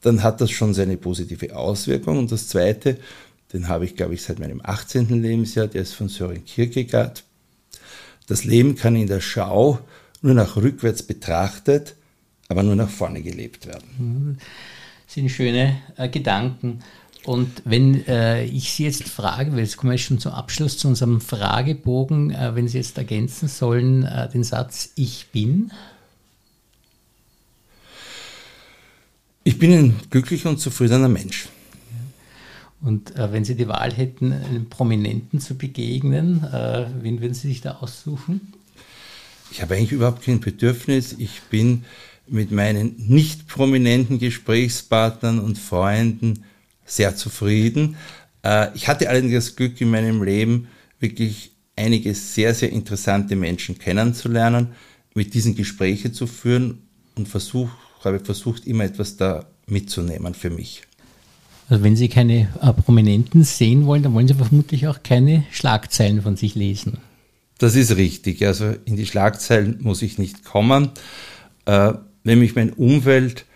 dann 0.00 0.22
hat 0.22 0.40
das 0.40 0.50
schon 0.50 0.74
seine 0.74 0.96
positive 0.96 1.56
Auswirkung. 1.56 2.18
Und 2.18 2.32
das 2.32 2.48
Zweite, 2.48 2.98
den 3.54 3.68
habe 3.68 3.84
ich, 3.84 3.94
glaube 3.94 4.14
ich, 4.14 4.22
seit 4.22 4.40
meinem 4.40 4.60
18. 4.62 5.22
Lebensjahr, 5.22 5.68
der 5.68 5.82
ist 5.82 5.94
von 5.94 6.08
Sören 6.08 6.44
Kierkegaard. 6.44 7.22
Das 8.26 8.44
Leben 8.44 8.74
kann 8.74 8.96
in 8.96 9.06
der 9.06 9.20
Schau 9.20 9.78
nur 10.22 10.34
nach 10.34 10.56
rückwärts 10.56 11.04
betrachtet, 11.04 11.94
aber 12.48 12.64
nur 12.64 12.74
nach 12.74 12.90
vorne 12.90 13.22
gelebt 13.22 13.66
werden. 13.66 14.38
Das 15.06 15.14
sind 15.14 15.30
schöne 15.30 15.76
äh, 15.96 16.08
Gedanken. 16.08 16.80
Und 17.24 17.62
wenn 17.64 18.04
äh, 18.06 18.44
ich 18.44 18.72
Sie 18.72 18.84
jetzt 18.84 19.08
frage, 19.08 19.52
weil 19.52 19.60
jetzt 19.60 19.76
kommen 19.76 19.92
wir 19.92 19.98
schon 19.98 20.18
zum 20.18 20.32
Abschluss 20.32 20.76
zu 20.76 20.88
unserem 20.88 21.20
Fragebogen, 21.20 22.32
äh, 22.32 22.56
wenn 22.56 22.66
Sie 22.66 22.78
jetzt 22.78 22.98
ergänzen 22.98 23.48
sollen, 23.48 24.02
äh, 24.04 24.28
den 24.28 24.42
Satz 24.42 24.90
Ich 24.96 25.28
bin. 25.32 25.70
Ich 29.44 29.58
bin 29.58 29.72
ein 29.72 30.00
glücklicher 30.10 30.50
und 30.50 30.58
zufriedener 30.58 31.08
Mensch. 31.08 31.48
Und 32.84 33.16
äh, 33.16 33.32
wenn 33.32 33.46
Sie 33.46 33.54
die 33.54 33.66
Wahl 33.66 33.92
hätten, 33.92 34.32
einem 34.32 34.68
Prominenten 34.68 35.40
zu 35.40 35.56
begegnen, 35.56 36.44
äh, 36.44 36.86
wen 37.00 37.20
würden 37.22 37.32
Sie 37.32 37.48
sich 37.48 37.62
da 37.62 37.78
aussuchen? 37.80 38.52
Ich 39.50 39.62
habe 39.62 39.74
eigentlich 39.74 39.92
überhaupt 39.92 40.22
kein 40.22 40.40
Bedürfnis. 40.40 41.14
Ich 41.18 41.40
bin 41.48 41.84
mit 42.26 42.50
meinen 42.50 42.94
nicht 43.08 43.48
prominenten 43.48 44.18
Gesprächspartnern 44.18 45.38
und 45.38 45.58
Freunden 45.58 46.44
sehr 46.84 47.16
zufrieden. 47.16 47.96
Äh, 48.42 48.68
ich 48.74 48.86
hatte 48.86 49.08
allerdings 49.08 49.32
das 49.32 49.56
Glück 49.56 49.80
in 49.80 49.90
meinem 49.90 50.22
Leben, 50.22 50.68
wirklich 51.00 51.52
einige 51.76 52.14
sehr, 52.14 52.54
sehr 52.54 52.70
interessante 52.70 53.34
Menschen 53.34 53.78
kennenzulernen, 53.78 54.68
mit 55.14 55.32
diesen 55.32 55.54
Gespräche 55.54 56.12
zu 56.12 56.26
führen 56.26 56.82
und 57.14 57.28
versuch, 57.28 57.70
habe 58.04 58.20
versucht, 58.20 58.66
immer 58.66 58.84
etwas 58.84 59.16
da 59.16 59.46
mitzunehmen 59.66 60.34
für 60.34 60.50
mich. 60.50 60.82
Also 61.68 61.82
wenn 61.82 61.96
Sie 61.96 62.08
keine 62.08 62.48
äh, 62.60 62.72
Prominenten 62.72 63.44
sehen 63.44 63.86
wollen, 63.86 64.02
dann 64.02 64.14
wollen 64.14 64.28
Sie 64.28 64.34
vermutlich 64.34 64.86
auch 64.86 65.02
keine 65.02 65.44
Schlagzeilen 65.50 66.22
von 66.22 66.36
sich 66.36 66.54
lesen. 66.54 66.98
Das 67.58 67.74
ist 67.74 67.96
richtig. 67.96 68.44
Also 68.46 68.74
in 68.84 68.96
die 68.96 69.06
Schlagzeilen 69.06 69.78
muss 69.80 70.02
ich 70.02 70.18
nicht 70.18 70.44
kommen. 70.44 70.90
Äh, 71.64 71.94
wenn 72.22 72.38
mich 72.38 72.54
mein 72.54 72.72
Umfeld 72.72 73.46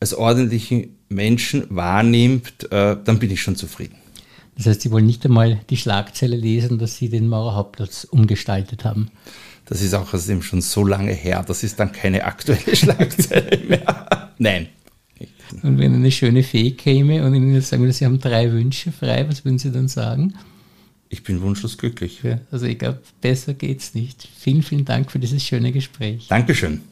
als 0.00 0.14
ordentlichen 0.14 0.96
Menschen 1.08 1.64
wahrnimmt, 1.70 2.70
äh, 2.70 2.96
dann 3.02 3.18
bin 3.18 3.30
ich 3.30 3.42
schon 3.42 3.56
zufrieden. 3.56 3.96
Das 4.56 4.66
heißt, 4.66 4.82
Sie 4.82 4.90
wollen 4.90 5.06
nicht 5.06 5.24
einmal 5.24 5.60
die 5.70 5.76
Schlagzeile 5.76 6.36
lesen, 6.36 6.78
dass 6.78 6.96
Sie 6.96 7.08
den 7.08 7.28
Mauerhauptplatz 7.28 8.04
umgestaltet 8.04 8.84
haben. 8.84 9.10
Das 9.64 9.82
ist 9.82 9.94
auch 9.94 10.12
also 10.12 10.40
schon 10.40 10.62
so 10.62 10.84
lange 10.84 11.12
her, 11.12 11.44
das 11.46 11.62
ist 11.62 11.78
dann 11.78 11.92
keine 11.92 12.24
aktuelle 12.24 12.74
Schlagzeile 12.76 13.58
mehr. 13.68 14.30
Nein. 14.38 14.68
Und 15.62 15.78
wenn 15.78 15.94
eine 15.94 16.10
schöne 16.10 16.42
Fee 16.42 16.72
käme 16.72 17.24
und 17.24 17.34
Ihnen 17.34 17.60
sagen 17.60 17.82
würde, 17.82 17.92
Sie 17.92 18.04
haben 18.04 18.20
drei 18.20 18.52
Wünsche 18.52 18.92
frei, 18.92 19.26
was 19.28 19.44
würden 19.44 19.58
Sie 19.58 19.70
dann 19.70 19.88
sagen? 19.88 20.34
Ich 21.08 21.22
bin 21.22 21.40
wunschlos 21.40 21.78
glücklich. 21.78 22.22
Ja, 22.22 22.40
also 22.50 22.66
ich 22.66 22.78
glaube, 22.78 23.00
besser 23.20 23.54
geht's 23.54 23.94
nicht. 23.94 24.28
Vielen, 24.38 24.62
vielen 24.62 24.84
Dank 24.84 25.10
für 25.10 25.18
dieses 25.18 25.42
schöne 25.42 25.72
Gespräch. 25.72 26.26
Dankeschön. 26.28 26.82